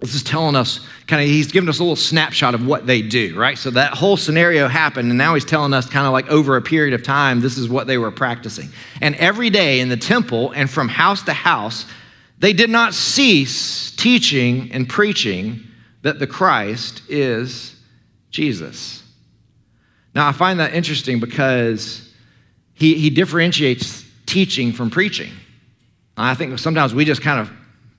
[0.00, 3.02] this is telling us kind of he's giving us a little snapshot of what they
[3.02, 3.58] do, right?
[3.58, 6.62] So that whole scenario happened, and now he's telling us kind of like over a
[6.62, 8.70] period of time, this is what they were practicing.
[9.02, 11.84] And every day in the temple and from house to house,
[12.38, 15.60] they did not cease teaching and preaching
[16.00, 17.76] that the Christ is
[18.30, 19.02] Jesus.
[20.14, 22.10] Now, I find that interesting because
[22.72, 25.32] he, he differentiates teaching from preaching.
[26.16, 27.50] I think sometimes we just kind of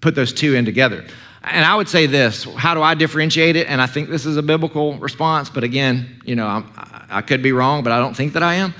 [0.02, 1.06] put those two in together.
[1.44, 3.68] And I would say this how do I differentiate it?
[3.68, 6.72] And I think this is a biblical response, but again, you know, I'm,
[7.10, 8.74] i could be wrong, but I don't think that I am.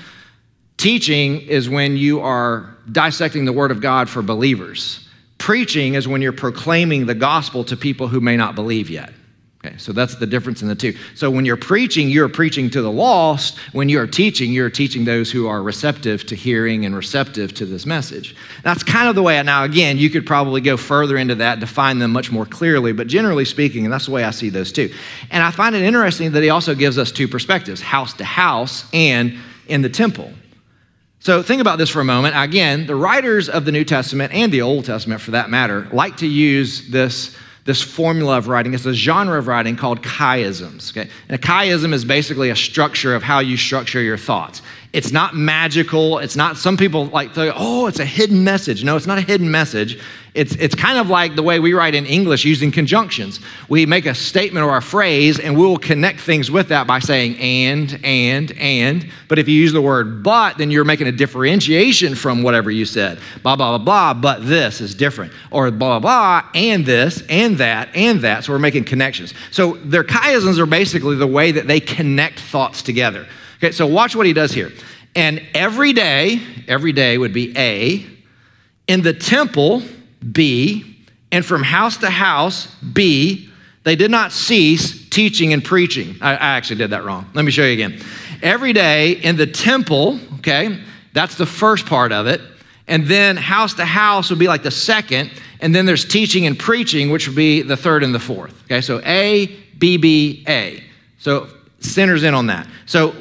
[0.76, 5.08] Teaching is when you are dissecting the Word of God for believers.
[5.38, 9.12] Preaching is when you're proclaiming the gospel to people who may not believe yet.
[9.64, 10.96] Okay, so that's the difference in the two.
[11.14, 13.58] So when you're preaching, you're preaching to the lost.
[13.70, 17.86] When you're teaching, you're teaching those who are receptive to hearing and receptive to this
[17.86, 18.34] message.
[18.64, 21.60] That's kind of the way, I, now again, you could probably go further into that,
[21.60, 24.72] define them much more clearly, but generally speaking, and that's the way I see those
[24.72, 24.92] two.
[25.30, 28.84] And I find it interesting that he also gives us two perspectives house to house
[28.92, 29.38] and
[29.68, 30.32] in the temple.
[31.20, 32.34] So think about this for a moment.
[32.36, 36.16] Again, the writers of the New Testament and the Old Testament, for that matter, like
[36.16, 38.74] to use this, this formula of writing.
[38.74, 40.90] It's a genre of writing called chiasms.
[40.90, 41.08] Okay?
[41.28, 44.62] And a chiasm is basically a structure of how you structure your thoughts.
[44.92, 46.18] It's not magical.
[46.18, 48.84] It's not, some people like, oh, it's a hidden message.
[48.84, 50.00] No, it's not a hidden message.
[50.34, 53.38] It's, it's kind of like the way we write in English using conjunctions.
[53.68, 57.36] We make a statement or a phrase and we'll connect things with that by saying
[57.36, 59.06] and, and, and.
[59.28, 62.86] But if you use the word but, then you're making a differentiation from whatever you
[62.86, 63.18] said.
[63.42, 65.34] Blah, blah, blah, blah, but this is different.
[65.50, 68.44] Or blah, blah, blah, and this, and that, and that.
[68.44, 69.34] So we're making connections.
[69.50, 73.26] So their chiasms are basically the way that they connect thoughts together.
[73.58, 74.72] Okay, so watch what he does here.
[75.14, 78.06] And every day, every day would be A.
[78.88, 79.82] In the temple,
[80.30, 80.96] B,
[81.30, 83.48] and from house to house, B,
[83.84, 86.16] they did not cease teaching and preaching.
[86.20, 87.28] I, I, actually did that wrong.
[87.34, 88.00] Let me show you again.
[88.42, 90.80] Every day in the temple, okay,
[91.12, 92.40] that's the first part of it.
[92.86, 95.30] And then house to house would be like the second.
[95.60, 98.62] And then there's teaching and preaching, which would be the third and the fourth.
[98.64, 99.46] Okay, so A,
[99.78, 100.82] B, B, A.
[101.18, 101.48] So
[101.80, 102.66] centers in on that.
[102.86, 103.14] So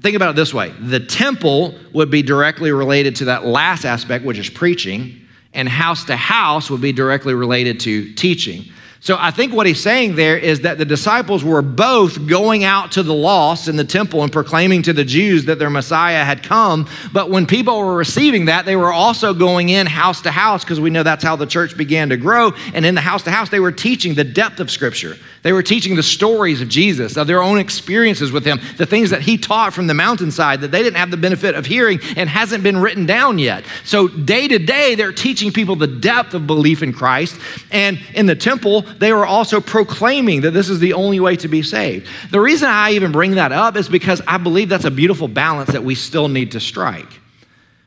[0.00, 4.24] think about it this way the temple would be directly related to that last aspect,
[4.24, 5.25] which is preaching
[5.56, 8.66] and house to house would be directly related to teaching.
[9.06, 12.90] So I think what he's saying there is that the disciples were both going out
[12.92, 16.42] to the lost in the temple and proclaiming to the Jews that their Messiah had
[16.42, 16.88] come.
[17.12, 20.80] But when people were receiving that, they were also going in house to house because
[20.80, 22.50] we know that's how the church began to grow.
[22.74, 25.16] And in the house to house, they were teaching the depth of Scripture.
[25.42, 29.10] They were teaching the stories of Jesus, of their own experiences with him, the things
[29.10, 32.28] that he taught from the mountainside that they didn't have the benefit of hearing and
[32.28, 33.64] hasn't been written down yet.
[33.84, 37.38] So day to day, they're teaching people the depth of belief in Christ.
[37.70, 41.48] And in the temple, they were also proclaiming that this is the only way to
[41.48, 42.08] be saved.
[42.30, 45.70] The reason I even bring that up is because I believe that's a beautiful balance
[45.72, 47.20] that we still need to strike.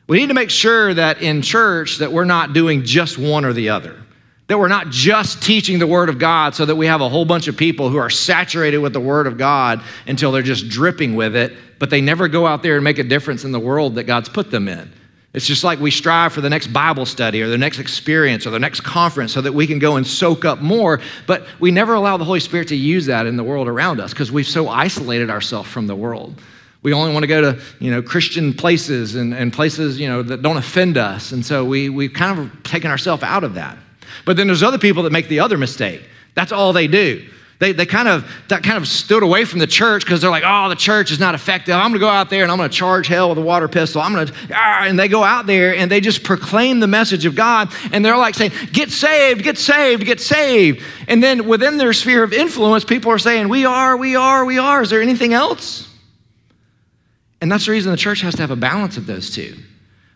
[0.06, 3.52] We need to make sure that in church that we're not doing just one or
[3.52, 3.96] the other.
[4.48, 7.24] That we're not just teaching the Word of God so that we have a whole
[7.24, 11.14] bunch of people who are saturated with the Word of God until they're just dripping
[11.14, 13.94] with it, but they never go out there and make a difference in the world
[13.94, 14.90] that God's put them in.
[15.32, 18.50] It's just like we strive for the next Bible study or the next experience or
[18.50, 21.94] the next conference so that we can go and soak up more, but we never
[21.94, 24.68] allow the Holy Spirit to use that in the world around us because we've so
[24.68, 26.40] isolated ourselves from the world.
[26.82, 30.22] We only want to go to, you know, Christian places and, and places, you know,
[30.22, 31.30] that don't offend us.
[31.30, 33.78] And so we, we've kind of taken ourselves out of that.
[34.24, 36.02] But then there's other people that make the other mistake.
[36.34, 37.28] That's all they do.
[37.60, 40.44] They, they kind of that kind of stood away from the church because they're like,
[40.46, 41.74] oh, the church is not effective.
[41.74, 43.68] I'm going to go out there and I'm going to charge hell with a water
[43.68, 44.00] pistol.
[44.00, 47.26] I'm going to, ah, and they go out there and they just proclaim the message
[47.26, 47.70] of God.
[47.92, 50.82] And they're like saying, get saved, get saved, get saved.
[51.06, 54.58] And then within their sphere of influence, people are saying, we are, we are, we
[54.58, 54.80] are.
[54.80, 55.86] Is there anything else?
[57.42, 59.54] And that's the reason the church has to have a balance of those two.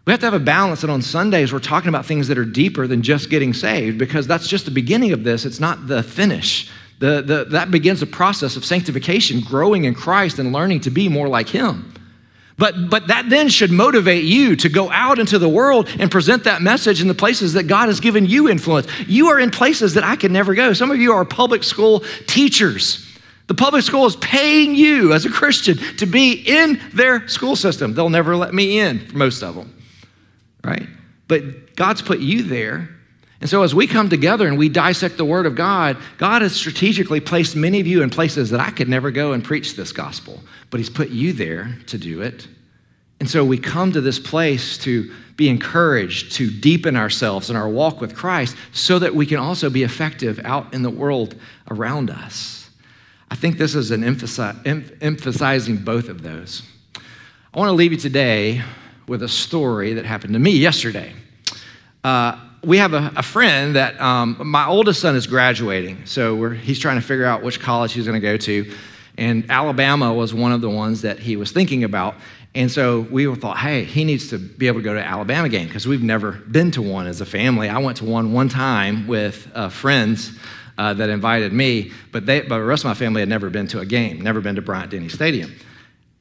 [0.07, 2.45] We have to have a balance that on Sundays we're talking about things that are
[2.47, 5.45] deeper than just getting saved because that's just the beginning of this.
[5.45, 6.70] It's not the finish.
[7.01, 11.09] The, the, that begins a process of sanctification, growing in Christ and learning to be
[11.09, 11.92] more like Him.
[12.57, 16.45] But, but that then should motivate you to go out into the world and present
[16.45, 18.86] that message in the places that God has given you influence.
[19.09, 20.72] You are in places that I could never go.
[20.72, 23.05] Some of you are public school teachers.
[23.49, 27.92] The public school is paying you as a Christian to be in their school system.
[27.92, 29.76] They'll never let me in, for most of them,
[30.62, 30.86] right?
[31.26, 32.88] But God's put you there
[33.45, 36.57] and so, as we come together and we dissect the Word of God, God has
[36.57, 39.92] strategically placed many of you in places that I could never go and preach this
[39.92, 40.40] gospel,
[40.70, 42.49] but He's put you there to do it.
[43.20, 47.68] And so, we come to this place to be encouraged, to deepen ourselves in our
[47.68, 51.34] walk with Christ, so that we can also be effective out in the world
[51.70, 52.70] around us.
[53.30, 56.62] I think this is an emphasizing both of those.
[56.97, 58.62] I want to leave you today
[59.07, 61.12] with a story that happened to me yesterday.
[62.03, 66.06] Uh, we have a, a friend that um, my oldest son is graduating.
[66.06, 68.72] So he's trying to figure out which college he's going to go to.
[69.16, 72.16] And Alabama was one of the ones that he was thinking about.
[72.54, 75.66] And so we thought, hey, he needs to be able to go to Alabama game
[75.66, 77.68] because we've never been to one as a family.
[77.68, 80.38] I went to one one time with uh, friends
[80.78, 83.66] uh, that invited me, but, they, but the rest of my family had never been
[83.68, 85.54] to a game, never been to Bryant Denny Stadium.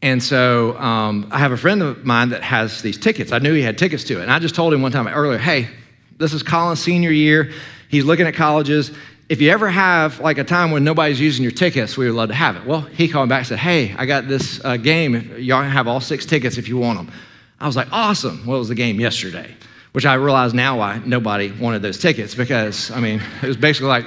[0.01, 3.31] And so um, I have a friend of mine that has these tickets.
[3.31, 4.23] I knew he had tickets to it.
[4.23, 5.69] And I just told him one time earlier, hey,
[6.17, 7.51] this is Colin's senior year.
[7.89, 8.91] He's looking at colleges.
[9.29, 12.29] If you ever have like a time when nobody's using your tickets, we would love
[12.29, 12.65] to have it.
[12.65, 15.35] Well, he called back and said, Hey, I got this uh, game.
[15.37, 17.11] Y'all have all six tickets if you want them.
[17.59, 18.45] I was like, Awesome.
[18.45, 19.55] What was the game yesterday?
[19.93, 23.89] Which I realize now why nobody wanted those tickets because, I mean, it was basically
[23.89, 24.05] like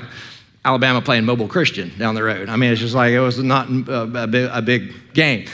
[0.65, 2.49] Alabama playing Mobile Christian down the road.
[2.49, 5.47] I mean, it's just like it was not a, big, a big game.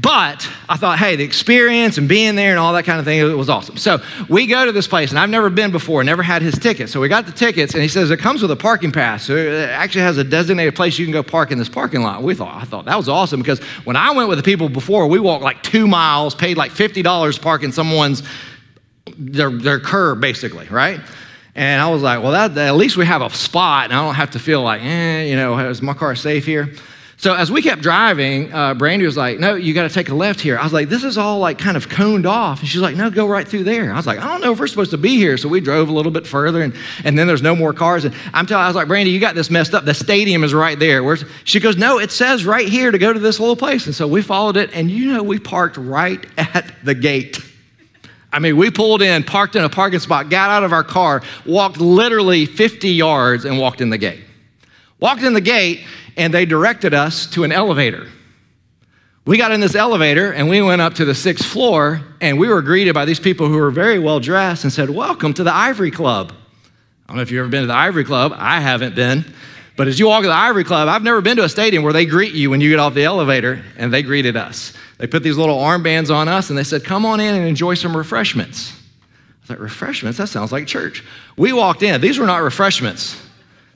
[0.00, 3.18] But I thought, hey, the experience and being there and all that kind of thing,
[3.18, 3.76] it was awesome.
[3.76, 6.88] So we go to this place, and I've never been before, never had his ticket.
[6.88, 9.24] So we got the tickets, and he says it comes with a parking pass.
[9.24, 12.22] So it actually has a designated place you can go park in this parking lot.
[12.22, 15.08] We thought, I thought that was awesome because when I went with the people before,
[15.08, 18.22] we walked like two miles, paid like $50 parking someone's
[19.16, 21.00] their, their curb, basically, right?
[21.56, 24.14] And I was like, well, that, at least we have a spot, and I don't
[24.14, 26.72] have to feel like, eh, you know, is my car safe here?
[27.20, 30.14] So as we kept driving, uh, Brandy was like, "No, you got to take a
[30.14, 32.80] left here." I was like, "This is all like kind of coned off," and she's
[32.80, 34.92] like, "No, go right through there." I was like, "I don't know if we're supposed
[34.92, 37.56] to be here," so we drove a little bit further, and, and then there's no
[37.56, 38.04] more cars.
[38.04, 39.84] And I'm telling, I was like, "Brandy, you got this messed up.
[39.84, 43.12] The stadium is right there." Where's, she goes, "No, it says right here to go
[43.12, 46.24] to this little place." And so we followed it, and you know, we parked right
[46.38, 47.40] at the gate.
[48.32, 51.22] I mean, we pulled in, parked in a parking spot, got out of our car,
[51.44, 54.22] walked literally 50 yards, and walked in the gate.
[55.00, 55.80] Walked in the gate,
[56.18, 58.06] and they directed us to an elevator.
[59.24, 62.48] We got in this elevator and we went up to the sixth floor, and we
[62.48, 65.54] were greeted by these people who were very well dressed and said, Welcome to the
[65.54, 66.32] Ivory Club.
[67.04, 68.32] I don't know if you've ever been to the Ivory Club.
[68.36, 69.24] I haven't been.
[69.76, 71.92] But as you walk to the Ivory Club, I've never been to a stadium where
[71.92, 74.72] they greet you when you get off the elevator, and they greeted us.
[74.98, 77.74] They put these little armbands on us and they said, Come on in and enjoy
[77.74, 78.72] some refreshments.
[79.48, 80.18] I like, Refreshments?
[80.18, 81.04] That sounds like church.
[81.36, 82.00] We walked in.
[82.00, 83.20] These were not refreshments.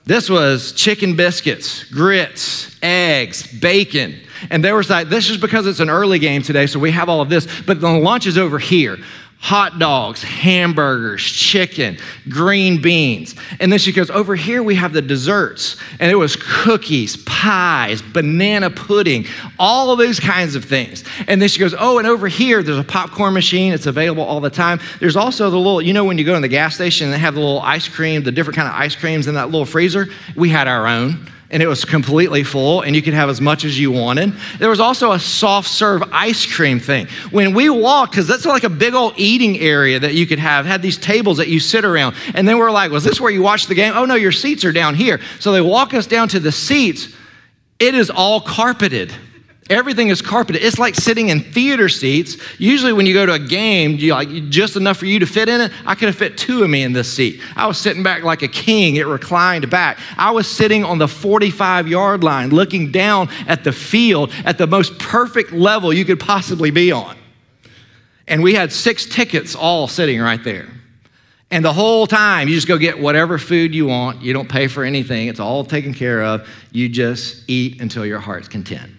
[0.05, 4.19] This was chicken biscuits, grits, eggs, bacon.
[4.51, 7.09] And there was like, this is because it's an early game today, so we have
[7.09, 8.99] all of this, but the lunch is over here
[9.43, 13.35] hot dogs, hamburgers, chicken, green beans.
[13.59, 15.77] And then she goes, Over here we have the desserts.
[15.99, 19.27] And it was cookies, pies, banana pudding,
[19.59, 21.03] all of those kinds of things.
[21.27, 23.73] And then she goes, Oh, and over here there's a popcorn machine.
[23.73, 24.79] It's available all the time.
[25.01, 27.19] There's also the little, you know, when you go in the gas station and they
[27.19, 30.07] have the little ice cream, the different kind of ice creams in that little freezer?
[30.37, 33.65] We had our own and it was completely full, and you could have as much
[33.65, 34.33] as you wanted.
[34.59, 37.07] There was also a soft serve ice cream thing.
[37.31, 40.65] When we walked, because that's like a big old eating area that you could have,
[40.65, 42.17] had these tables that you sit around.
[42.35, 43.93] And then we're like, was this where you watch the game?
[43.95, 45.21] Oh, no, your seats are down here.
[45.41, 47.15] So they walk us down to the seats.
[47.79, 49.13] It is all carpeted.
[49.73, 50.63] Everything is carpeted.
[50.63, 52.37] It's like sitting in theater seats.
[52.59, 55.49] Usually, when you go to a game, you like just enough for you to fit
[55.49, 55.73] in it.
[55.87, 57.41] I could have fit two of me in this seat.
[57.57, 58.97] I was sitting back like a king.
[58.97, 59.99] It reclined back.
[60.19, 64.67] I was sitting on the 45 yard line, looking down at the field at the
[64.67, 67.17] most perfect level you could possibly be on.
[68.29, 70.69] And we had six tickets all sitting right there.
[71.51, 74.21] And the whole time, you just go get whatever food you want.
[74.21, 76.47] You don't pay for anything, it's all taken care of.
[76.73, 78.93] You just eat until your heart's content.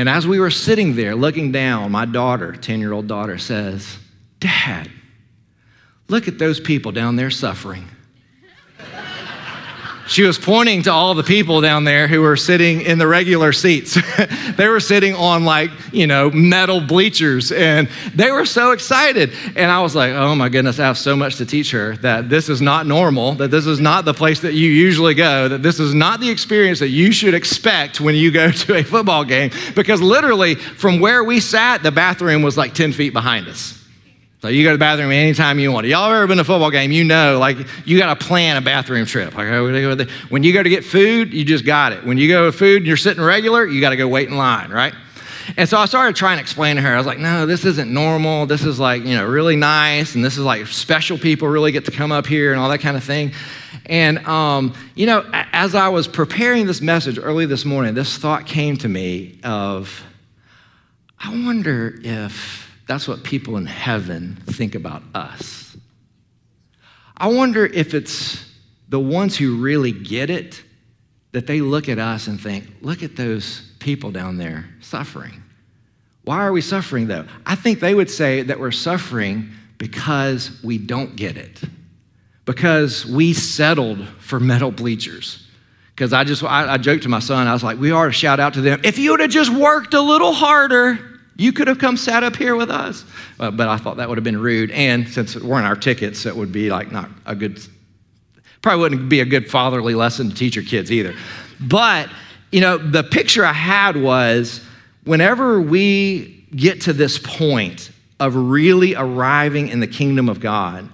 [0.00, 3.98] And as we were sitting there looking down, my daughter, 10 year old daughter, says,
[4.38, 4.90] Dad,
[6.08, 7.86] look at those people down there suffering.
[10.10, 13.52] She was pointing to all the people down there who were sitting in the regular
[13.52, 13.96] seats.
[14.56, 19.32] they were sitting on like, you know, metal bleachers and they were so excited.
[19.54, 22.28] And I was like, oh my goodness, I have so much to teach her that
[22.28, 25.62] this is not normal, that this is not the place that you usually go, that
[25.62, 29.24] this is not the experience that you should expect when you go to a football
[29.24, 29.52] game.
[29.76, 33.79] Because literally, from where we sat, the bathroom was like 10 feet behind us.
[34.40, 35.86] So you go to the bathroom anytime you want.
[35.86, 36.92] Y'all ever been to a football game?
[36.92, 39.34] You know, like you got to plan a bathroom trip.
[39.34, 39.48] Like
[40.30, 42.04] when you go to get food, you just got it.
[42.04, 44.38] When you go to food and you're sitting regular, you got to go wait in
[44.38, 44.94] line, right?
[45.58, 46.94] And so I started trying to explain to her.
[46.94, 48.46] I was like, no, this isn't normal.
[48.46, 50.14] This is like, you know, really nice.
[50.14, 52.78] And this is like special people really get to come up here and all that
[52.80, 53.32] kind of thing.
[53.86, 58.46] And, um, you know, as I was preparing this message early this morning, this thought
[58.46, 60.02] came to me of,
[61.18, 65.76] I wonder if that's what people in heaven think about us.
[67.16, 68.44] I wonder if it's
[68.88, 70.60] the ones who really get it
[71.30, 75.40] that they look at us and think, look at those people down there suffering.
[76.24, 77.26] Why are we suffering though?
[77.46, 81.62] I think they would say that we're suffering because we don't get it,
[82.44, 85.46] because we settled for metal bleachers.
[85.94, 88.12] Because I just, I, I joked to my son, I was like, we ought to
[88.12, 91.68] shout out to them, if you would have just worked a little harder, you could
[91.68, 93.04] have come sat up here with us.
[93.38, 94.70] Uh, but I thought that would have been rude.
[94.70, 97.60] And since it weren't our tickets, it would be like not a good,
[98.62, 101.14] probably wouldn't be a good fatherly lesson to teach your kids either.
[101.60, 102.10] But,
[102.52, 104.64] you know, the picture I had was
[105.04, 110.88] whenever we get to this point of really arriving in the kingdom of God,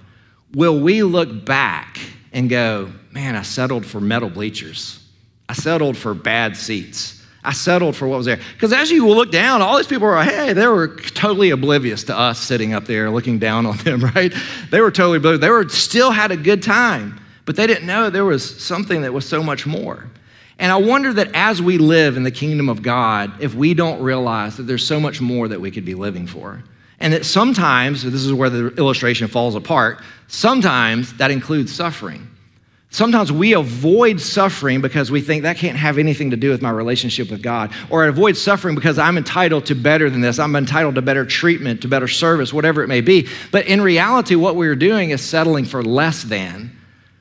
[0.53, 1.99] will we look back
[2.31, 5.03] and go, man, I settled for metal bleachers.
[5.49, 7.16] I settled for bad seats.
[7.47, 8.41] I settled for what was there.
[8.53, 12.17] Because as you look down, all these people were, hey, they were totally oblivious to
[12.17, 14.33] us sitting up there looking down on them, right?
[14.69, 15.39] They were totally oblivious.
[15.39, 19.13] They were still had a good time, but they didn't know there was something that
[19.13, 20.09] was so much more.
[20.59, 24.01] And I wonder that as we live in the kingdom of God, if we don't
[24.01, 26.61] realize that there's so much more that we could be living for.
[26.99, 32.27] And that sometimes, this is where the illustration falls apart, sometimes that includes suffering.
[32.89, 36.69] Sometimes we avoid suffering because we think that can't have anything to do with my
[36.69, 37.71] relationship with God.
[37.89, 40.39] Or I avoid suffering because I'm entitled to better than this.
[40.39, 43.27] I'm entitled to better treatment, to better service, whatever it may be.
[43.51, 46.71] But in reality, what we're doing is settling for less than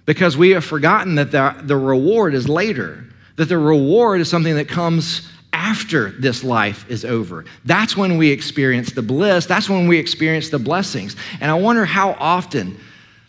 [0.06, 3.04] because we have forgotten that the, the reward is later,
[3.34, 7.44] that the reward is something that comes after this life is over.
[7.64, 9.46] That's when we experience the bliss.
[9.46, 11.16] That's when we experience the blessings.
[11.40, 12.78] And I wonder how often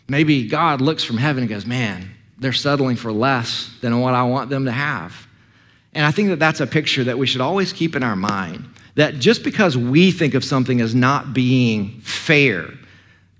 [0.07, 4.23] maybe God looks from heaven and goes, Man, they're settling for less than what I
[4.23, 5.27] want them to have.
[5.93, 8.65] And I think that that's a picture that we should always keep in our mind
[8.95, 12.69] that just because we think of something as not being fair,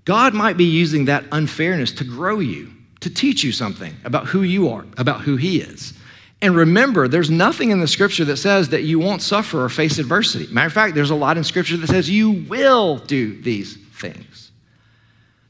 [0.04, 4.42] God might be using that unfairness to grow you, to teach you something about who
[4.42, 5.94] you are, about who He is.
[6.40, 9.98] And remember, there's nothing in the scripture that says that you won't suffer or face
[9.98, 10.46] adversity.
[10.52, 14.24] Matter of fact, there's a lot in scripture that says you will do these things.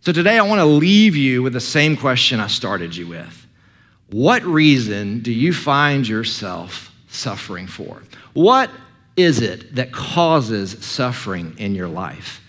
[0.08, 3.46] So today I want to leave you with the same question I started you with.
[4.08, 8.02] What reason do you find yourself suffering for?
[8.32, 8.70] What
[9.18, 12.40] is it that causes suffering in your life?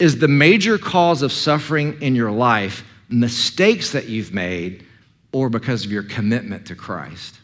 [0.00, 4.84] Is the major cause of suffering in your life mistakes that you've made
[5.30, 7.38] or because of your commitment to Christ.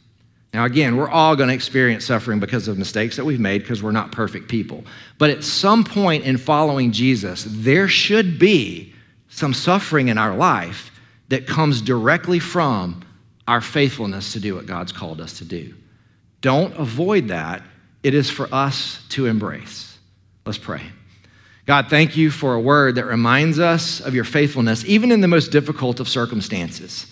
[0.52, 3.84] Now, again, we're all going to experience suffering because of mistakes that we've made because
[3.84, 4.84] we're not perfect people.
[5.18, 8.89] But at some point in following Jesus, there should be
[9.30, 10.90] some suffering in our life
[11.28, 13.02] that comes directly from
[13.48, 15.74] our faithfulness to do what God's called us to do.
[16.40, 17.62] Don't avoid that.
[18.02, 19.98] It is for us to embrace.
[20.44, 20.82] Let's pray.
[21.66, 25.28] God, thank you for a word that reminds us of your faithfulness, even in the
[25.28, 27.06] most difficult of circumstances.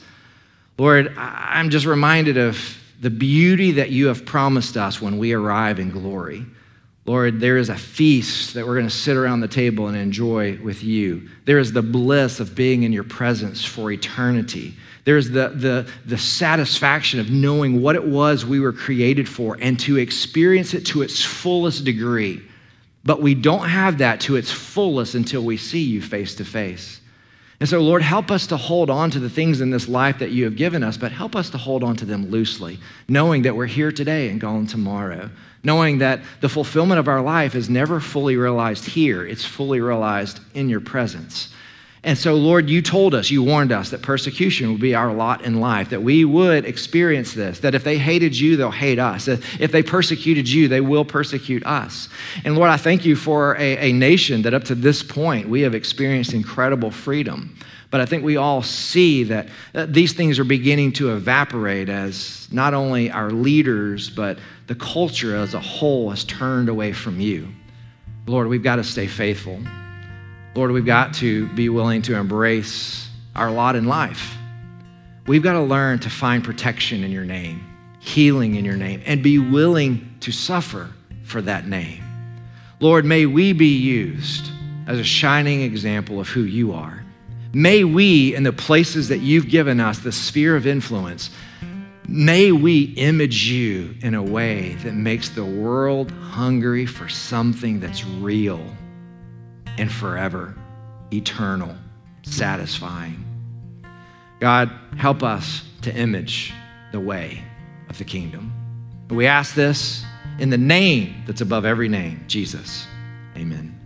[0.79, 2.59] Lord, I'm just reminded of
[3.01, 6.45] the beauty that you have promised us when we arrive in glory.
[7.09, 10.59] Lord, there is a feast that we're going to sit around the table and enjoy
[10.59, 11.27] with you.
[11.47, 14.75] There is the bliss of being in your presence for eternity.
[15.05, 19.81] There's the, the, the satisfaction of knowing what it was we were created for and
[19.81, 22.43] to experience it to its fullest degree.
[23.05, 27.01] But we don't have that to its fullest until we see you face to face.
[27.61, 30.31] And so, Lord, help us to hold on to the things in this life that
[30.31, 32.79] you have given us, but help us to hold on to them loosely,
[33.09, 35.29] knowing that we're here today and gone tomorrow,
[35.65, 40.39] knowing that the fulfillment of our life is never fully realized here, it's fully realized
[40.55, 41.53] in your presence.
[42.05, 45.45] And so, Lord, you told us, you warned us that persecution would be our lot
[45.45, 49.27] in life, that we would experience this, that if they hated you, they'll hate us.
[49.27, 52.09] If they persecuted you, they will persecute us.
[52.45, 55.63] And Lord, I thank you for a, a nation that up to this point we
[55.63, 57.57] have experienced incredible freedom.
[57.91, 62.75] But I think we all see that these things are beginning to evaporate as not
[62.75, 67.49] only our leaders, but the culture as a whole has turned away from you.
[68.27, 69.59] Lord, we've got to stay faithful.
[70.59, 74.35] Lord, we've got to be willing to embrace our lot in life.
[75.29, 77.65] We've got to learn to find protection in your name,
[78.01, 80.91] healing in your name, and be willing to suffer
[81.23, 82.03] for that name.
[82.81, 84.51] Lord, may we be used
[84.89, 87.05] as a shining example of who you are.
[87.53, 91.31] May we, in the places that you've given us, the sphere of influence,
[92.09, 98.05] may we image you in a way that makes the world hungry for something that's
[98.05, 98.61] real
[99.79, 100.55] and forever,
[101.13, 101.75] eternal,
[102.23, 103.25] satisfying.
[104.41, 106.53] God, help us to image
[106.93, 107.43] the way
[107.89, 108.53] of the kingdom.
[109.11, 110.05] We ask this
[110.39, 112.87] in the name that's above every name, Jesus.
[113.37, 113.78] Amen.